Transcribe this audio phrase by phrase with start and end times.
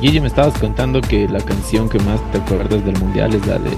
[0.00, 3.58] Guille, me estabas contando que la canción que más te acuerdas del mundial es la
[3.58, 3.76] de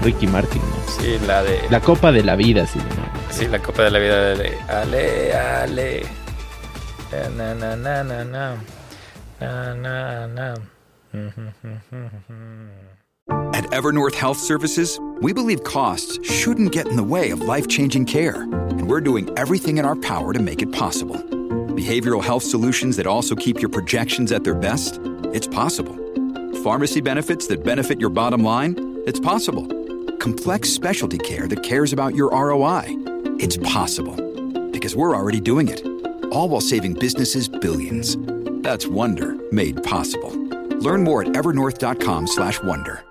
[0.00, 0.92] Ricky Martin, ¿no?
[0.92, 1.60] Sí, la de.
[1.70, 3.32] La Copa de la Vida, sí, ¿no?
[3.32, 6.02] Sí, la Copa de la Vida de Ale, Ale.
[7.36, 8.56] Na, na, na, na, na.
[9.40, 10.54] Na, na, na.
[13.54, 18.06] At Evernorth Health Services, we believe costs shouldn't get in the way of life changing
[18.06, 21.16] care, and we're doing everything in our power to make it possible.
[21.76, 24.98] Behavioral health solutions that also keep your projections at their best?
[25.34, 25.96] It's possible.
[26.62, 29.00] Pharmacy benefits that benefit your bottom line?
[29.06, 29.66] It's possible.
[30.18, 32.84] Complex specialty care that cares about your ROI?
[33.38, 34.16] It's possible.
[34.70, 35.86] Because we're already doing it.
[36.26, 38.16] All while saving businesses billions.
[38.62, 40.32] That's Wonder made possible.
[40.80, 43.02] Learn more at evernorth.com/wonder.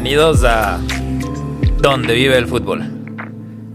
[0.00, 0.78] Bienvenidos a
[1.82, 2.84] Donde vive el fútbol.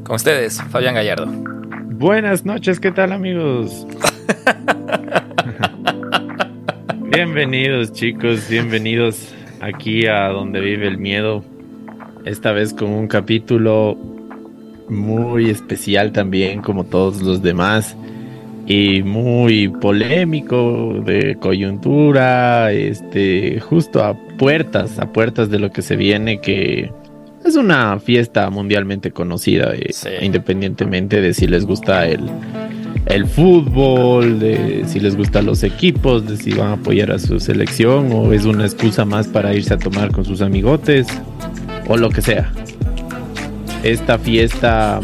[0.05, 1.27] Con ustedes, Fabián Gallardo.
[1.27, 3.85] Buenas noches, ¿qué tal amigos?
[7.13, 11.43] bienvenidos chicos, bienvenidos aquí a Donde vive el miedo.
[12.23, 13.97] Esta vez con un capítulo
[14.87, 17.97] muy especial también, como todos los demás
[18.65, 25.95] y muy polémico de coyuntura, este, justo a puertas, a puertas de lo que se
[25.95, 26.91] viene, que
[27.43, 29.91] es una fiesta mundialmente conocida, eh,
[30.21, 32.21] independientemente de si les gusta el,
[33.07, 37.41] el fútbol, de si les gustan los equipos, de si van a apoyar a su
[37.41, 41.07] selección o es una excusa más para irse a tomar con sus amigotes
[41.87, 42.51] o lo que sea.
[43.83, 45.01] Esta fiesta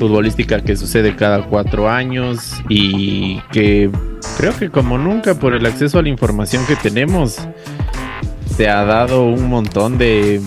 [0.00, 3.90] futbolística que sucede cada cuatro años y que
[4.38, 7.38] creo que como nunca por el acceso a la información que tenemos
[8.56, 10.40] se ha dado un montón de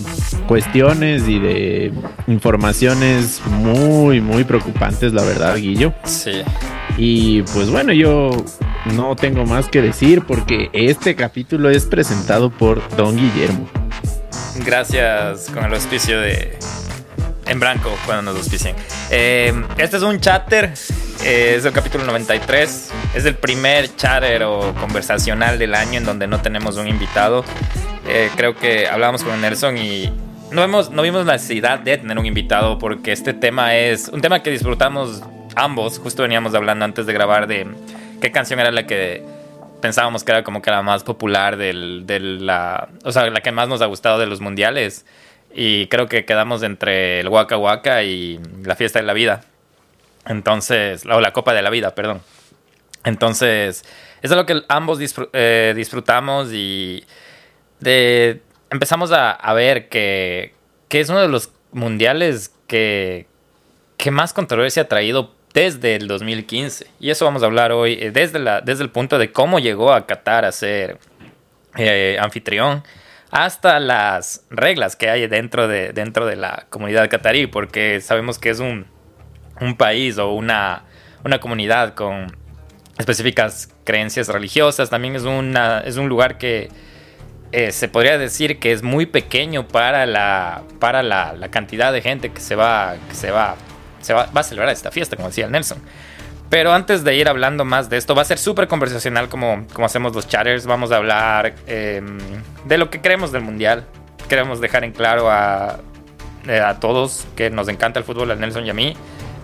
[0.47, 1.93] cuestiones y de
[2.25, 5.93] informaciones muy muy preocupantes la verdad Guillo.
[6.03, 6.41] Sí.
[6.97, 8.31] Y pues bueno yo
[8.95, 13.69] no tengo más que decir porque este capítulo es presentado por Don Guillermo.
[14.65, 16.57] Gracias con el auspicio de
[17.45, 18.75] en blanco cuando nos auspicien.
[19.09, 20.73] Eh, este es un chatter,
[21.23, 22.91] eh, es el capítulo 93.
[23.13, 27.43] Es el primer chatter o conversacional del año en donde no tenemos un invitado.
[28.07, 30.11] Eh, creo que hablábamos con Nelson y
[30.51, 34.21] no, hemos, no vimos la necesidad de tener un invitado porque este tema es un
[34.21, 35.21] tema que disfrutamos
[35.55, 35.99] ambos.
[35.99, 37.67] Justo veníamos hablando antes de grabar de
[38.21, 39.23] qué canción era la que
[39.81, 43.67] pensábamos que era como que la más popular del, de o sea, la que más
[43.67, 45.05] nos ha gustado de los mundiales.
[45.53, 49.41] Y creo que quedamos entre el Waka Waka y la fiesta de la vida.
[50.25, 52.21] Entonces, o la Copa de la Vida, perdón.
[53.03, 53.83] Entonces,
[54.21, 54.99] es lo que ambos
[55.33, 57.03] eh, disfrutamos y
[57.79, 60.53] de, empezamos a, ver que,
[60.87, 63.27] que, es uno de los mundiales que,
[63.97, 66.87] que más controversia ha traído desde el 2015.
[66.99, 69.93] Y eso vamos a hablar hoy eh, desde, la, desde el punto de cómo llegó
[69.93, 70.97] a Qatar a ser
[71.77, 72.83] eh, anfitrión
[73.33, 78.51] hasta las reglas que hay dentro de, dentro de la comunidad catarí, porque sabemos que
[78.51, 78.85] es un,
[79.77, 80.83] país o una,
[81.23, 82.35] una comunidad con
[82.99, 86.69] específicas creencias religiosas, también es, una, es un lugar que
[87.51, 92.29] eh, se podría decir que es muy pequeño para la, para la, cantidad de gente
[92.29, 93.55] que se va, que se va,
[94.01, 95.79] se va a celebrar esta fiesta, como decía Nelson.
[96.53, 99.87] Pero antes de ir hablando más de esto, va a ser súper conversacional como, como
[99.87, 100.67] hacemos los chatters.
[100.67, 102.19] Vamos a hablar em,
[102.65, 103.87] de lo que creemos del Mundial.
[104.29, 105.79] Queremos dejar en claro a,
[106.47, 108.95] eh, a todos que nos encanta el fútbol, a Nelson y a mí.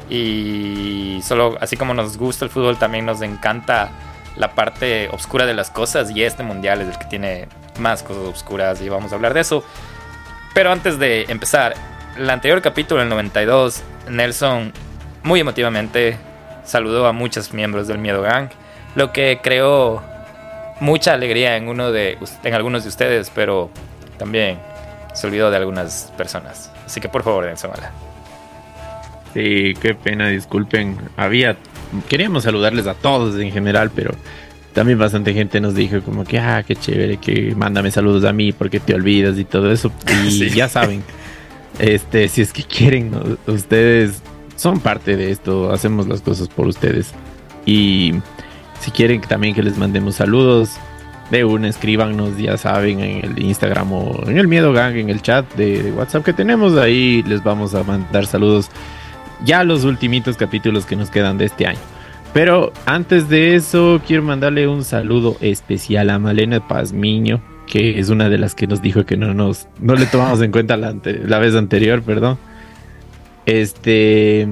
[0.07, 3.89] Y solo así como nos gusta el fútbol, también nos encanta
[4.35, 6.11] la parte oscura de las cosas.
[6.11, 7.47] Y este Mundial es el que tiene
[7.79, 9.63] más cosas oscuras y vamos a hablar de eso.
[10.53, 11.73] Pero antes de empezar,
[12.15, 14.71] el anterior capítulo, el 92, Nelson
[15.23, 16.28] muy emotivamente
[16.69, 18.49] saludó a muchos miembros del Miedo Gang,
[18.95, 20.03] lo que creó
[20.79, 23.71] mucha alegría en, uno de, en algunos de ustedes, pero
[24.17, 24.59] también
[25.13, 26.71] se olvidó de algunas personas.
[26.85, 27.91] Así que por favor, Nelson, hola.
[29.33, 30.97] Sí, qué pena, disculpen.
[31.17, 31.57] Había,
[32.07, 34.13] queríamos saludarles a todos en general, pero
[34.73, 38.51] también bastante gente nos dijo como que, ah, qué chévere, que mándame saludos a mí
[38.51, 39.91] porque te olvidas y todo eso.
[40.23, 41.03] Y ya saben,
[41.79, 43.11] este, si es que quieren,
[43.47, 44.21] ustedes
[44.59, 47.13] son parte de esto, hacemos las cosas por ustedes.
[47.65, 48.13] Y
[48.81, 50.71] si quieren también que les mandemos saludos,
[51.31, 55.21] de una, escríbanos, ya saben, en el Instagram o en el Miedo Gang, en el
[55.21, 58.69] chat de, WhatsApp que tenemos, ahí les vamos a mandar saludos
[59.45, 61.79] ya los ultimitos capítulos que nos quedan de este año.
[62.33, 68.27] Pero antes de eso, quiero mandarle un saludo especial a Malena Pazmiño, que es una
[68.27, 71.39] de las que nos dijo que no nos no le tomamos en cuenta la, la
[71.39, 72.37] vez anterior, perdón.
[73.49, 74.47] Este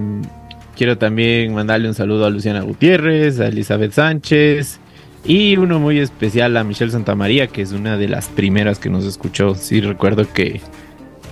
[0.75, 4.79] quiero también mandarle un saludo a Luciana Gutiérrez, a Elizabeth Sánchez,
[5.23, 9.05] y uno muy especial a Michelle Santamaría, que es una de las primeras que nos
[9.05, 9.53] escuchó.
[9.53, 10.61] Sí, recuerdo que,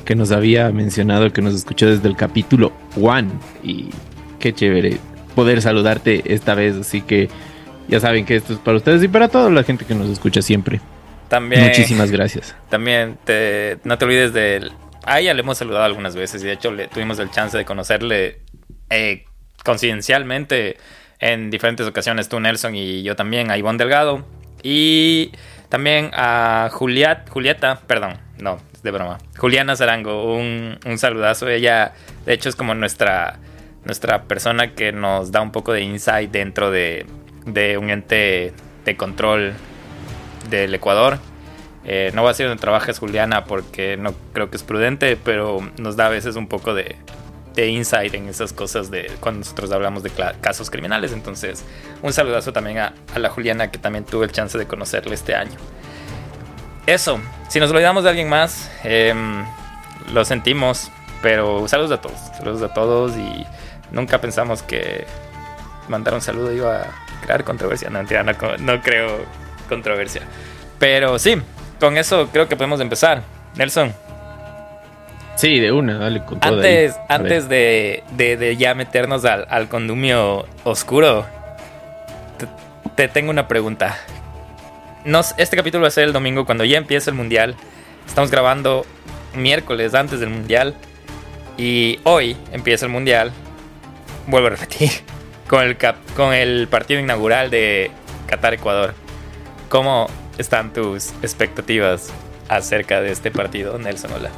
[0.03, 2.71] que nos había mencionado que nos escuchó desde el capítulo
[3.01, 3.29] One.
[3.63, 3.89] Y
[4.39, 4.97] qué chévere
[5.33, 6.75] poder saludarte esta vez.
[6.75, 7.29] Así que
[7.87, 10.43] ya saben que esto es para ustedes y para toda la gente que nos escucha
[10.43, 10.81] siempre.
[11.29, 11.63] También.
[11.63, 12.55] Muchísimas gracias.
[12.69, 14.69] También te, no te olvides de.
[15.05, 17.63] A ella le hemos saludado algunas veces y de hecho le tuvimos el chance de
[17.63, 18.41] conocerle
[18.89, 19.25] eh,
[19.63, 20.77] coincidencialmente
[21.19, 24.25] en diferentes ocasiones, tú Nelson y yo también, a Ivonne Delgado.
[24.63, 25.31] Y
[25.69, 29.19] también a Juliet, Julieta, perdón, no, es de broma.
[29.37, 31.47] Juliana Zarango, un, un, saludazo.
[31.47, 31.93] Ella,
[32.25, 33.37] de hecho, es como nuestra,
[33.83, 37.05] nuestra persona que nos da un poco de insight dentro de,
[37.45, 38.53] de un ente
[38.85, 39.53] de control
[40.49, 41.19] del Ecuador.
[41.87, 45.59] Eh, no va a ser donde trabajas Juliana porque no creo que es prudente, pero
[45.77, 46.95] nos da a veces un poco de,
[47.55, 50.11] de insight en esas cosas de cuando nosotros hablamos de
[50.41, 51.13] casos criminales.
[51.13, 51.63] Entonces,
[52.01, 55.57] un saludazo también a, la Juliana que también tuve el chance de conocerle este año.
[56.85, 59.45] Eso, si nos olvidamos de alguien más, em,
[60.13, 60.91] lo sentimos,
[61.21, 63.45] pero saludos a todos, saludos a todos y
[63.91, 65.05] nunca pensamos que
[65.87, 66.87] mandar un saludo iba a
[67.21, 67.89] crear controversia.
[67.89, 69.25] No, mentira, no, no creo
[69.67, 70.21] controversia.
[70.77, 71.41] Pero sí,
[71.79, 73.23] con eso creo que podemos empezar.
[73.55, 73.93] Nelson,
[75.35, 76.55] Sí, de una, dale con todo.
[76.55, 81.25] Antes, antes de, de, ya meternos al, al condumio oscuro,
[82.95, 83.97] te, tengo una pregunta.
[85.03, 87.55] Nos, este capítulo va a ser el domingo cuando ya empieza el mundial.
[88.07, 88.85] Estamos grabando
[89.35, 90.73] miércoles antes del mundial.
[91.57, 93.31] Y hoy empieza el mundial.
[94.27, 94.89] Vuelvo a repetir.
[95.47, 97.91] Con el, cap, con el partido inaugural de
[98.25, 98.95] Qatar-Ecuador.
[99.69, 102.11] ¿Cómo están tus expectativas
[102.49, 104.29] acerca de este partido, Nelson Hola?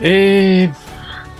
[0.00, 0.70] Eh,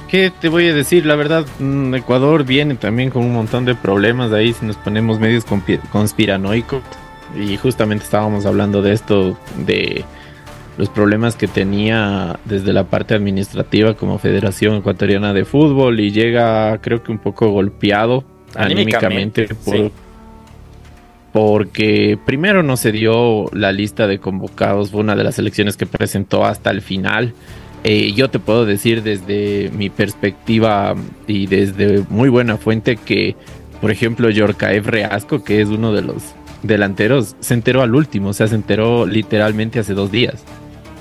[0.08, 1.06] ¿Qué te voy a decir?
[1.06, 5.18] La verdad, mm, Ecuador viene también con un montón de problemas ahí si nos ponemos
[5.18, 5.44] medios
[5.90, 6.82] conspiranoicos.
[7.36, 9.36] Y justamente estábamos hablando de esto,
[9.66, 10.04] de
[10.76, 16.78] los problemas que tenía desde la parte administrativa como Federación Ecuatoriana de Fútbol y llega
[16.80, 18.24] creo que un poco golpeado
[18.54, 19.48] anímicamente,
[21.34, 25.84] porque primero no se dio la lista de convocados, fue una de las elecciones que
[25.84, 27.34] presentó hasta el final
[27.86, 30.94] eh, yo te puedo decir desde mi perspectiva
[31.26, 33.36] y desde muy buena fuente que,
[33.82, 38.32] por ejemplo, Yorkaev Reasco, que es uno de los delanteros, se enteró al último, o
[38.32, 40.44] sea, se enteró literalmente hace dos días.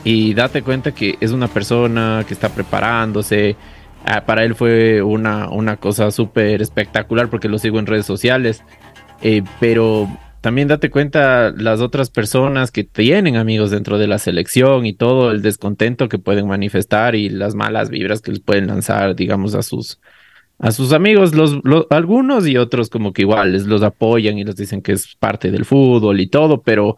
[0.04, 3.56] Y date cuenta que es una persona que está preparándose.
[4.04, 8.62] Ah, para él fue una, una cosa súper espectacular porque lo sigo en redes sociales.
[9.22, 10.10] Eh, pero
[10.44, 15.32] también date cuenta las otras personas que tienen amigos dentro de la selección y todo
[15.32, 19.64] el descontento que pueden manifestar y las malas vibras que les pueden lanzar, digamos, a
[19.64, 20.02] sus
[20.60, 24.58] a sus amigos, los, algunos y otros como que igual les los apoyan y les
[24.58, 26.98] dicen que es parte del fútbol y todo, pero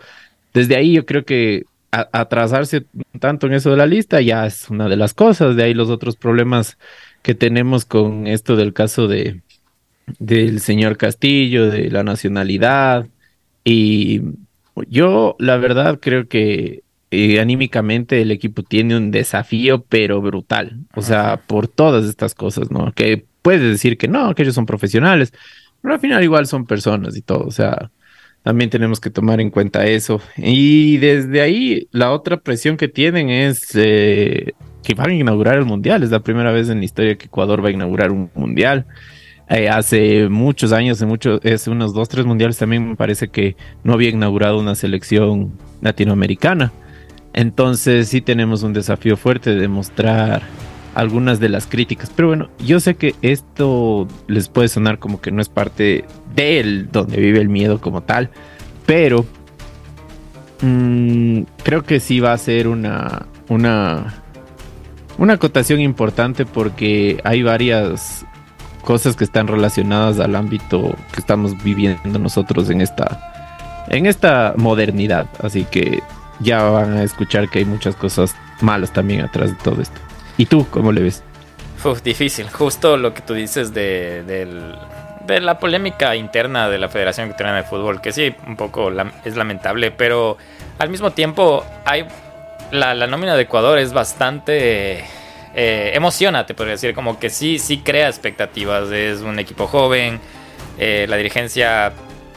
[0.51, 2.85] desde ahí yo creo que atrasarse
[3.19, 5.91] tanto en eso de la lista ya es una de las cosas, de ahí los
[5.91, 6.79] otros problemas
[7.21, 9.41] que tenemos con esto del caso de
[10.17, 13.07] del señor Castillo, de la nacionalidad,
[13.65, 14.21] y
[14.87, 20.79] yo, la verdad, creo que eh, anímicamente el equipo tiene un desafío, pero brutal.
[20.95, 22.93] O sea, por todas estas cosas, ¿no?
[22.93, 25.33] Que puedes decir que no, que ellos son profesionales,
[25.81, 27.45] pero al final igual son personas y todo.
[27.45, 27.91] O sea,
[28.43, 30.21] también tenemos que tomar en cuenta eso.
[30.37, 34.53] Y desde ahí, la otra presión que tienen es eh,
[34.83, 36.03] que van a inaugurar el mundial.
[36.03, 38.85] Es la primera vez en la historia que Ecuador va a inaugurar un mundial.
[39.49, 43.55] Eh, hace muchos años, hace, mucho, hace unos dos, tres mundiales también me parece que
[43.83, 46.71] no había inaugurado una selección latinoamericana.
[47.33, 50.41] Entonces sí tenemos un desafío fuerte de mostrar
[50.95, 52.11] algunas de las críticas.
[52.15, 56.89] Pero bueno, yo sé que esto les puede sonar como que no es parte del
[56.91, 58.29] donde vive el miedo como tal,
[58.85, 59.25] pero
[60.61, 64.23] mm, creo que sí va a ser una, una
[65.17, 68.25] una acotación importante porque hay varias
[68.85, 73.31] cosas que están relacionadas al ámbito que estamos viviendo nosotros en esta
[73.89, 76.01] en esta modernidad, así que
[76.39, 79.99] ya van a escuchar que hay muchas cosas malas también atrás de todo esto.
[80.37, 81.23] ¿Y tú cómo le ves?
[81.83, 87.27] Uf, difícil, justo lo que tú dices de, de la polémica interna de la Federación
[87.27, 88.89] Ecuatoriana de Fútbol, que sí, un poco
[89.23, 90.37] es lamentable, pero
[90.79, 92.05] al mismo tiempo hay
[92.71, 95.03] la, nómina de Ecuador es bastante
[95.55, 98.91] eh, emociona, te podría decir, como que sí, sí crea expectativas.
[98.91, 100.19] Es un equipo joven,
[100.77, 101.93] eh, la dirigencia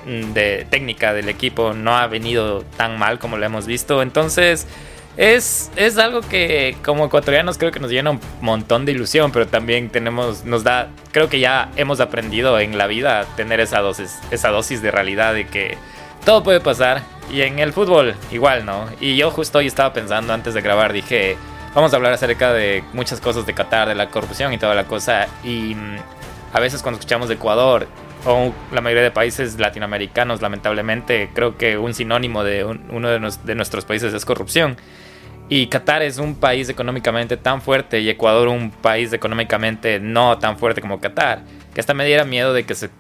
[0.07, 4.03] mm, de, técnica del equipo no ha venido tan mal como lo hemos visto.
[4.03, 4.69] Entonces,
[5.17, 9.49] es, es algo que como ecuatorianos creo que nos llena un montón de ilusión, pero
[9.49, 13.81] también tenemos, nos da, creo que ya hemos aprendido en la vida a tener esa
[13.81, 15.77] dosis, esa dosis de realidad de que
[16.25, 17.03] todo puede pasar.
[17.33, 18.87] Y en el fútbol igual, ¿no?
[19.01, 21.37] Y yo justo hoy estaba pensando antes de grabar, dije,
[21.75, 24.85] vamos a hablar acerca de muchas cosas de Qatar, de la corrupción y toda la
[24.85, 25.29] cosa.
[25.45, 25.97] Y mm,
[26.53, 27.87] a veces cuando escuchamos Ecuador,
[28.25, 33.85] o la mayoría de países latinoamericanos, lamentablemente, creo que un sinónimo de uno de, nuestros
[33.85, 34.77] países es corrupción.
[35.49, 40.59] Y Qatar es un país económicamente tan fuerte y Ecuador un país económicamente no tan
[40.59, 42.91] fuerte como Qatar, que hasta me diera miedo de que se,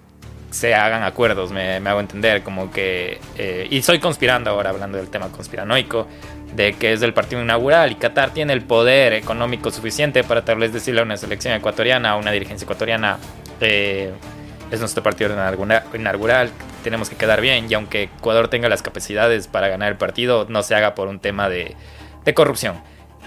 [0.50, 3.20] se hagan acuerdos, me, hago entender, como que...
[3.36, 6.06] Eh, y estoy conspirando ahora, hablando del tema conspiranoico,
[6.58, 10.58] de que es del partido inaugural y Qatar tiene el poder económico suficiente para tal
[10.58, 13.16] vez decirle a una selección ecuatoriana, a una dirigencia ecuatoriana,
[13.62, 14.12] eh,
[14.70, 15.30] es nuestro partido
[15.94, 16.50] inaugural,
[16.84, 20.62] tenemos que quedar bien y aunque Ecuador tenga las capacidades para ganar el partido, no
[20.62, 21.74] se haga por un tema de
[22.28, 22.76] de corrupción.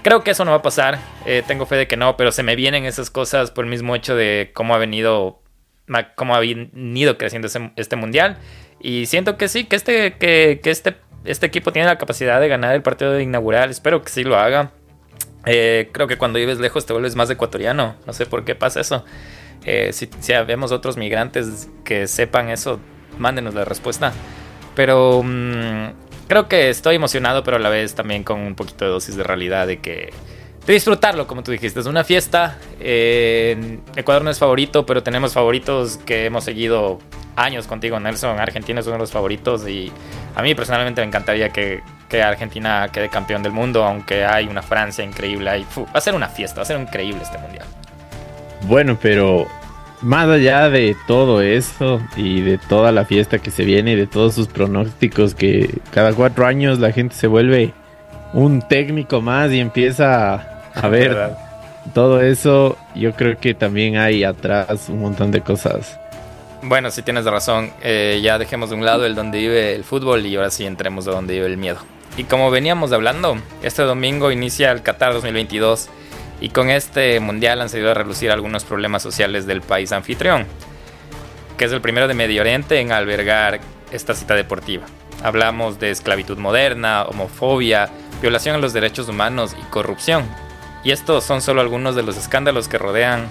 [0.03, 2.43] Creo que eso no va a pasar, eh, tengo fe de que no, pero se
[2.43, 5.41] me vienen esas cosas por el mismo hecho de cómo ha venido,
[6.15, 8.38] cómo ha venido creciendo este mundial.
[8.79, 12.73] Y siento que sí, que este, que, este, este equipo tiene la capacidad de ganar
[12.73, 13.69] el partido inaugural.
[13.69, 14.71] Espero que sí lo haga.
[15.45, 17.95] Eh, creo que cuando vives lejos te vuelves más ecuatoriano.
[18.05, 19.05] No sé por qué pasa eso.
[19.65, 22.79] Eh, si, si otros migrantes que sepan eso,
[23.19, 24.13] mándenos la respuesta.
[24.75, 25.91] Pero mm,
[26.27, 29.23] creo que estoy emocionado, pero a la vez también con un poquito de dosis de
[29.23, 30.11] realidad de que
[30.65, 31.79] de disfrutarlo, como tú dijiste.
[31.79, 32.57] Es una fiesta.
[32.79, 36.99] Ecuador no es favorito, pero tenemos favoritos que hemos seguido
[37.35, 38.39] años contigo, Nelson.
[38.39, 39.91] Argentina es uno de los favoritos y
[40.35, 44.61] a mí personalmente me encantaría que, que Argentina quede campeón del mundo, aunque hay una
[44.61, 45.50] Francia increíble.
[45.50, 45.65] Ahí.
[45.77, 47.65] va a ser una fiesta, va a ser increíble este mundial.
[48.67, 49.47] Bueno, pero
[50.01, 54.07] más allá de todo eso y de toda la fiesta que se viene y de
[54.07, 57.73] todos sus pronósticos que cada cuatro años la gente se vuelve
[58.33, 60.35] un técnico más y empieza
[60.73, 61.35] a ver
[61.93, 66.00] todo eso, yo creo que también hay atrás un montón de cosas.
[66.63, 70.24] Bueno, si tienes razón, eh, ya dejemos de un lado el donde vive el fútbol
[70.27, 71.80] y ahora sí entremos de donde vive el miedo.
[72.18, 75.89] Y como veníamos hablando, este domingo inicia el Qatar 2022
[76.39, 80.46] y con este mundial han seguido a relucir algunos problemas sociales del país anfitrión,
[81.58, 83.60] que es el primero de Medio Oriente en albergar
[83.91, 84.86] esta cita deportiva.
[85.24, 87.89] Hablamos de esclavitud moderna, homofobia,
[88.22, 90.30] violación a los derechos humanos y corrupción.
[90.84, 93.30] Y estos son solo algunos de los escándalos que rodean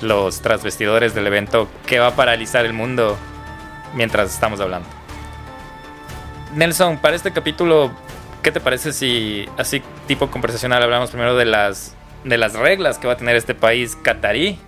[0.00, 3.16] los transvestidores del evento que va a paralizar el mundo
[3.94, 4.88] mientras estamos hablando.
[6.54, 7.90] Nelson, para este capítulo,
[8.42, 13.06] ¿qué te parece si así tipo conversacional hablamos primero de las de las reglas que
[13.06, 14.58] va a tener este país catarí.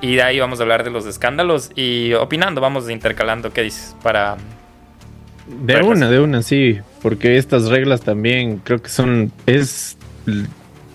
[0.00, 3.94] Y de ahí vamos a hablar de los escándalos y opinando, vamos intercalando qué dices
[4.02, 4.38] para...
[5.46, 9.98] De una, de una, sí, porque estas reglas también creo que son, es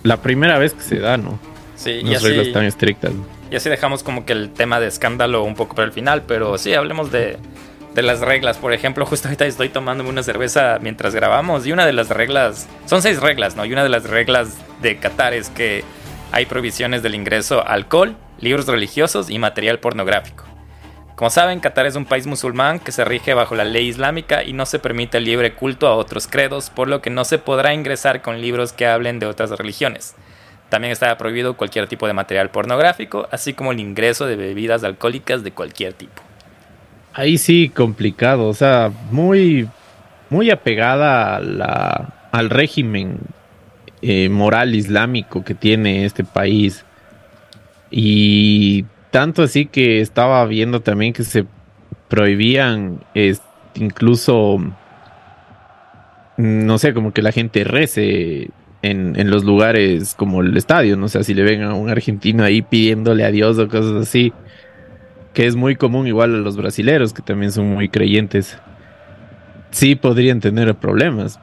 [0.01, 1.37] la primera vez que se da, ¿no?
[1.75, 3.11] Sí, y así, reglas tan estrictas.
[3.51, 6.57] Y así dejamos como que el tema de escándalo un poco para el final, pero
[6.57, 7.37] sí, hablemos de,
[7.93, 8.57] de las reglas.
[8.57, 12.67] Por ejemplo, justo ahorita estoy tomándome una cerveza mientras grabamos y una de las reglas,
[12.85, 13.65] son seis reglas, ¿no?
[13.65, 15.83] Y una de las reglas de Qatar es que
[16.31, 20.43] hay prohibiciones del ingreso a alcohol, libros religiosos y material pornográfico.
[21.15, 24.51] Como saben, Qatar es un país musulmán que se rige bajo la ley islámica y
[24.51, 27.73] no se permite el libre culto a otros credos, por lo que no se podrá
[27.73, 30.15] ingresar con libros que hablen de otras religiones.
[30.69, 35.43] También está prohibido cualquier tipo de material pornográfico, así como el ingreso de bebidas alcohólicas
[35.43, 36.21] de cualquier tipo.
[37.13, 39.69] Ahí sí, complicado, o sea, muy,
[40.29, 41.37] muy apegada
[42.31, 43.19] al régimen
[44.01, 46.83] eh, moral islámico que tiene este país.
[47.89, 51.45] Y tanto así que estaba viendo también que se
[52.09, 52.99] prohibían
[53.75, 54.57] incluso,
[56.37, 58.49] no sé, como que la gente rece
[58.85, 62.43] en, en, los lugares como el estadio, no sé, si le ven a un argentino
[62.43, 64.33] ahí pidiéndole a Dios o cosas así,
[65.33, 68.57] que es muy común igual a los brasileros que también son muy creyentes.
[69.71, 71.39] Sí podrían tener problemas,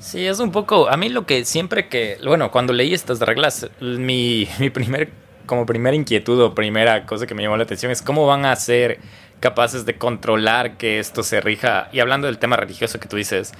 [0.00, 0.88] Sí, es un poco.
[0.88, 2.18] A mí lo que siempre que.
[2.24, 5.10] Bueno, cuando leí estas reglas, mi, mi primer.
[5.46, 8.54] Como primera inquietud o primera cosa que me llamó la atención es cómo van a
[8.54, 9.00] ser
[9.40, 11.88] capaces de controlar que esto se rija.
[11.92, 13.52] Y hablando del tema religioso que tú dices,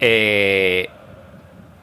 [0.00, 0.88] eh,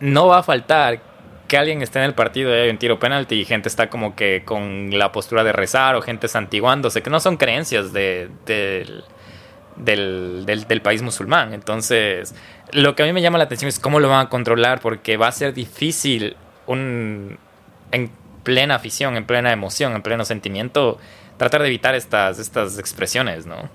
[0.06, 1.02] no va a faltar
[1.48, 4.16] que alguien esté en el partido y hay un tiro penalti y gente está como
[4.16, 10.46] que con la postura de rezar o gente santiguándose, que no son creencias de, del,
[10.46, 11.54] del, país musulmán.
[11.54, 12.36] Entonces,
[12.72, 15.18] lo que a mí me llama la atención es cómo lo van a controlar, porque
[15.18, 16.36] va a ser difícil
[16.68, 17.38] un,
[17.92, 18.12] en
[18.44, 21.00] plena afición, en plena emoción, en pleno sentimiento,
[21.38, 23.70] tratar de evitar estas, estas expresiones, ¿no?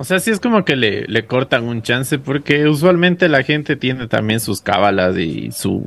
[0.00, 3.76] O sea, sí es como que le, le cortan un chance porque usualmente la gente
[3.76, 5.86] tiene también sus cábalas y su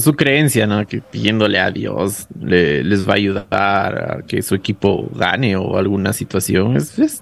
[0.00, 0.86] su creencia, ¿no?
[0.86, 6.12] Que pidiéndole a Dios les va a ayudar a que su equipo gane o alguna
[6.12, 6.76] situación.
[6.76, 7.20] Es,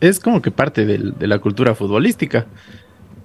[0.00, 2.46] es, como que parte de la cultura futbolística.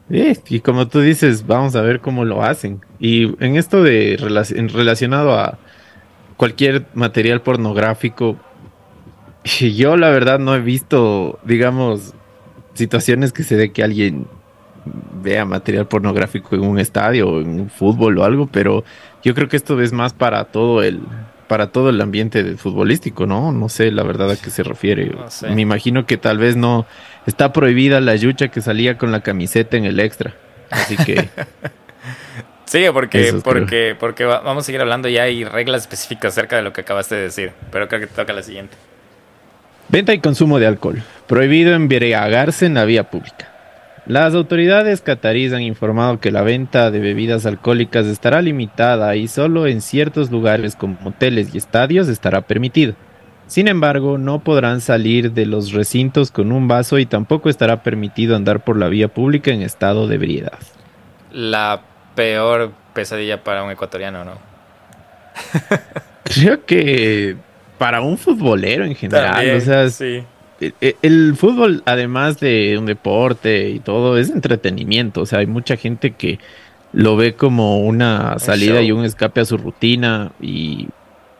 [0.09, 2.81] Eh, y como tú dices, vamos a ver cómo lo hacen.
[2.99, 4.17] Y en esto de
[4.73, 5.57] relacionado a
[6.35, 8.37] cualquier material pornográfico,
[9.43, 12.13] yo la verdad no he visto, digamos,
[12.73, 14.27] situaciones que se dé que alguien
[15.21, 18.83] vea material pornográfico en un estadio o en un fútbol o algo, pero
[19.23, 21.01] yo creo que esto es más para todo el
[21.47, 23.51] para todo el ambiente futbolístico, ¿no?
[23.51, 25.11] No sé la verdad a qué se refiere.
[25.53, 26.85] Me imagino que tal vez no
[27.25, 30.33] está prohibida la yucha que salía con la camiseta en el extra.
[30.69, 31.29] Así que
[32.71, 36.71] Sí, porque, porque, porque vamos a seguir hablando ya hay reglas específicas acerca de lo
[36.71, 38.77] que acabaste de decir, pero creo que toca la siguiente.
[39.91, 41.03] Venta y consumo de alcohol.
[41.27, 43.49] Prohibido embriagarse en la vía pública.
[44.05, 49.67] Las autoridades cataríes han informado que la venta de bebidas alcohólicas estará limitada y solo
[49.67, 52.95] en ciertos lugares como hoteles y estadios estará permitido.
[53.47, 58.37] Sin embargo, no podrán salir de los recintos con un vaso y tampoco estará permitido
[58.37, 60.57] andar por la vía pública en estado de ebriedad.
[61.33, 61.81] La
[62.15, 64.37] peor pesadilla para un ecuatoriano, ¿no?
[66.23, 67.35] Creo que
[67.81, 70.21] para un futbolero en general, o sea, sí.
[71.01, 75.21] El, fútbol, además de un deporte y todo, es entretenimiento.
[75.21, 76.37] O sea, hay mucha gente que
[76.93, 80.89] lo ve como una salida y un escape a su rutina y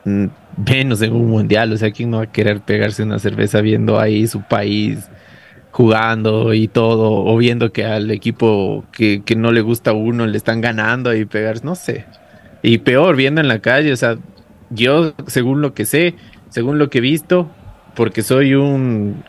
[0.06, 0.26] mm,
[0.68, 1.74] menos en un mundial.
[1.74, 5.12] O sea, ¿quién no va a querer pegarse una cerveza viendo ahí su país
[5.70, 7.24] jugando y todo?
[7.24, 11.14] O viendo que al equipo que, que no le gusta a uno le están ganando
[11.14, 12.06] y pegarse, no sé.
[12.64, 14.18] Y peor, viendo en la calle, o sea,
[14.72, 16.16] yo, según lo que sé,
[16.52, 17.50] según lo que he visto,
[17.96, 19.24] porque soy un,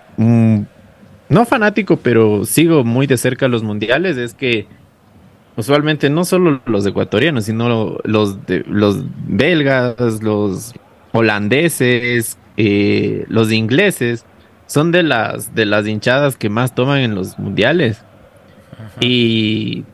[1.28, 4.66] no fanático, pero sigo muy de cerca los mundiales, es que
[5.56, 10.74] usualmente no solo los ecuatorianos, sino los de, los belgas, los
[11.12, 14.26] holandeses, eh, los ingleses,
[14.66, 18.04] son de las de las hinchadas que más toman en los mundiales.
[19.00, 19.84] Y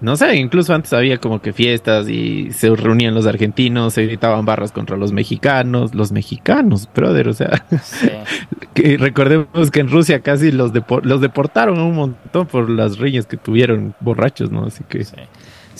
[0.00, 4.44] no sé, incluso antes había como que fiestas y se reunían los argentinos, se gritaban
[4.44, 7.64] barras contra los mexicanos, los mexicanos, brother, o sea,
[8.74, 13.36] que recordemos que en Rusia casi los, los deportaron un montón por las riñas que
[13.36, 14.66] tuvieron borrachos, ¿no?
[14.66, 15.04] Así que...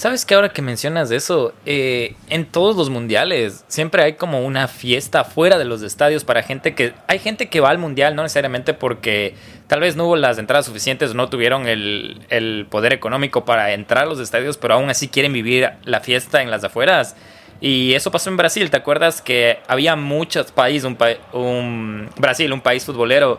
[0.00, 1.52] ¿Sabes que ahora que mencionas eso?
[1.66, 6.42] Eh, en todos los mundiales siempre hay como una fiesta fuera de los estadios para
[6.42, 6.94] gente que...
[7.06, 9.34] Hay gente que va al mundial no necesariamente porque
[9.66, 14.06] tal vez no hubo las entradas suficientes no tuvieron el, poder económico para entrar a
[14.06, 17.14] los estadios, pero aún así quieren vivir la fiesta en las afueras.
[17.60, 20.96] Y eso pasó en Brasil, ¿te acuerdas que había muchos países, un,
[21.34, 23.38] un Brasil, un país futbolero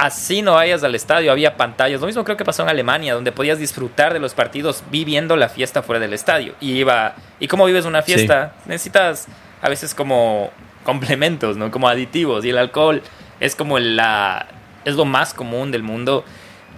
[0.00, 2.00] así no vayas al estadio, había pantallas.
[2.00, 5.50] Lo mismo creo que pasó en Alemania, donde podías disfrutar de los partidos viviendo la
[5.50, 6.54] fiesta fuera del estadio.
[6.58, 8.54] Y iba, ¿y cómo vives una fiesta?
[8.64, 9.28] Necesitas
[9.60, 10.50] a veces como
[10.84, 11.70] complementos, ¿no?
[11.70, 12.46] Como aditivos.
[12.46, 13.02] Y el alcohol
[13.40, 14.46] es como la
[14.86, 16.24] es lo más común del mundo.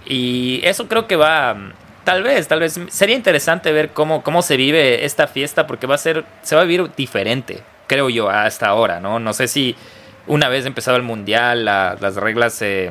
[0.04, 1.56] Y eso creo que va
[2.02, 5.94] tal vez, tal vez sería interesante ver cómo, cómo se vive esta fiesta porque va
[5.94, 9.20] a ser se va a vivir diferente, creo yo, hasta ahora, ¿no?
[9.20, 9.76] No sé si
[10.26, 12.90] una vez empezado el mundial las reglas se,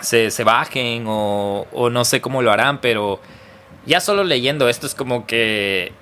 [0.00, 3.20] se, bajen o, no sé cómo lo harán, pero
[3.86, 5.92] ya solo leyendo esto es como que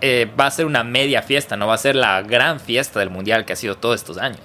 [0.00, 3.10] eh, va a ser una media fiesta, no va a ser la gran fiesta del
[3.10, 4.40] mundial que ha sido todos estos años.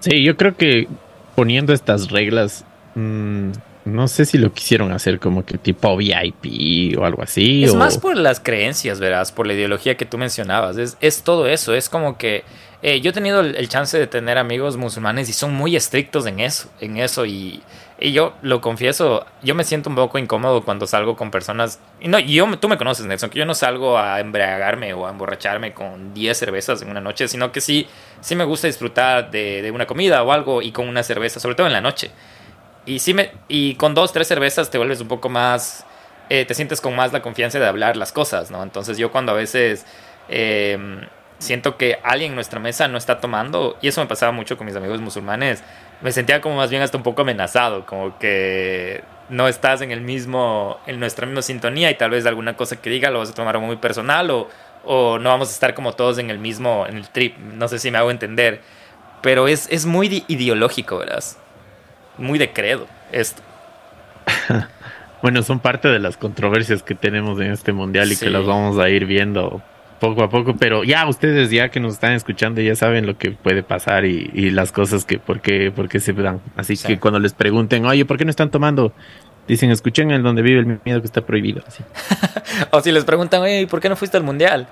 [0.00, 0.88] Sí, yo creo que
[1.36, 3.50] poniendo estas reglas, mm,
[3.84, 7.64] no sé si lo quisieron hacer como que tipo VIP o algo así.
[7.64, 10.76] Es más por las creencias, verás, por la ideología que tú mencionabas.
[10.76, 12.44] Es, es todo eso, es como que
[12.82, 16.40] eh, yo he tenido el, chance de tener amigos musulmanes y son muy estrictos en
[16.40, 17.62] eso, en eso y,
[18.00, 22.18] yo lo confieso, yo me siento un poco incómodo cuando salgo con personas, y no,
[22.18, 26.12] yo, tú me conoces Nelson, que yo no salgo a embriagarme o a emborracharme con
[26.12, 27.86] 10 cervezas en una noche, sino que sí,
[28.20, 31.54] sí me gusta disfrutar de, de una comida o algo y con una cerveza, sobre
[31.54, 32.10] todo en la noche.
[32.86, 35.86] Y, sí me, y con dos, tres cervezas te vuelves un poco más
[36.28, 38.62] eh, te sientes con más la confianza de hablar las cosas, ¿no?
[38.62, 39.84] Entonces yo cuando a veces
[40.30, 41.02] em,
[41.42, 44.66] siento que alguien en nuestra mesa no está tomando, y eso me pasaba mucho con
[44.66, 45.62] mis amigos musulmanes,
[46.00, 50.00] me sentía como más bien hasta un poco amenazado, como que no estás en el
[50.00, 53.34] mismo, en nuestra misma sintonía y tal vez alguna cosa que diga lo vas a
[53.34, 54.48] tomar muy personal o,
[54.84, 57.78] o no vamos a estar como todos en el mismo, en el trip, no sé
[57.78, 58.60] si me hago entender,
[59.22, 61.22] pero es, es muy ideológico, ¿verdad?
[62.18, 63.42] Muy de credo esto.
[65.22, 68.78] bueno, son parte de las controversias que tenemos en este mundial y que las vamos
[68.78, 69.62] a ir viendo
[70.02, 73.30] poco a poco, pero ya ustedes ya que nos están escuchando ya saben lo que
[73.30, 76.40] puede pasar y, las cosas que por qué, por qué se dan.
[76.56, 78.92] Así que cuando les pregunten, oye, ¿por qué no están tomando?
[79.46, 81.62] Dicen, escuchen el donde vive el miedo que está prohibido.
[82.72, 84.66] o si les preguntan, oye, ¿por qué no fuiste al mundial?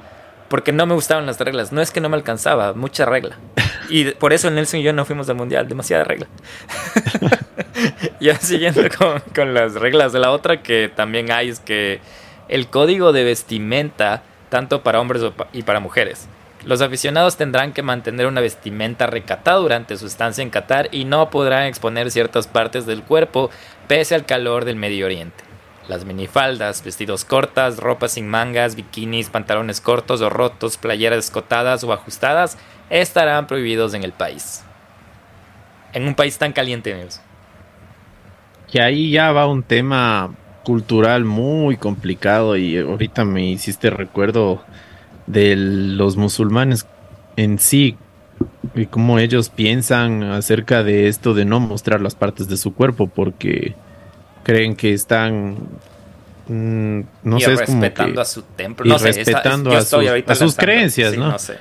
[0.48, 1.70] Porque no me gustaban las reglas.
[1.70, 3.36] No es que no me alcanzaba, mucha regla.
[3.88, 6.28] Y por eso Nelson y yo no fuimos al mundial, demasiada regla.
[8.20, 11.98] ya siguiendo con, con las reglas de la otra que también hay es que
[12.48, 16.28] el código de vestimenta tanto para hombres y para mujeres.
[16.64, 21.30] Los aficionados tendrán que mantener una vestimenta recatada durante su estancia en Qatar y no
[21.30, 23.50] podrán exponer ciertas partes del cuerpo
[23.88, 25.42] pese al calor del Medio Oriente.
[25.88, 31.92] Las minifaldas, vestidos cortas, ropas sin mangas, bikinis, pantalones cortos o rotos, playeras escotadas o
[31.92, 32.58] ajustadas
[32.90, 34.62] estarán prohibidos en el país.
[35.94, 37.20] En un país tan caliente, amigos.
[38.70, 40.30] Y ahí ya va un tema
[40.70, 44.62] cultural muy complicado y ahorita me hiciste recuerdo
[45.26, 46.86] de los musulmanes
[47.34, 47.96] en sí
[48.76, 53.08] y cómo ellos piensan acerca de esto de no mostrar las partes de su cuerpo
[53.08, 53.74] porque
[54.44, 55.56] creen que están
[56.46, 58.86] mm, no sé respetando a su templo.
[58.86, 59.82] no respetando a,
[60.36, 61.54] sus, creencias no sé.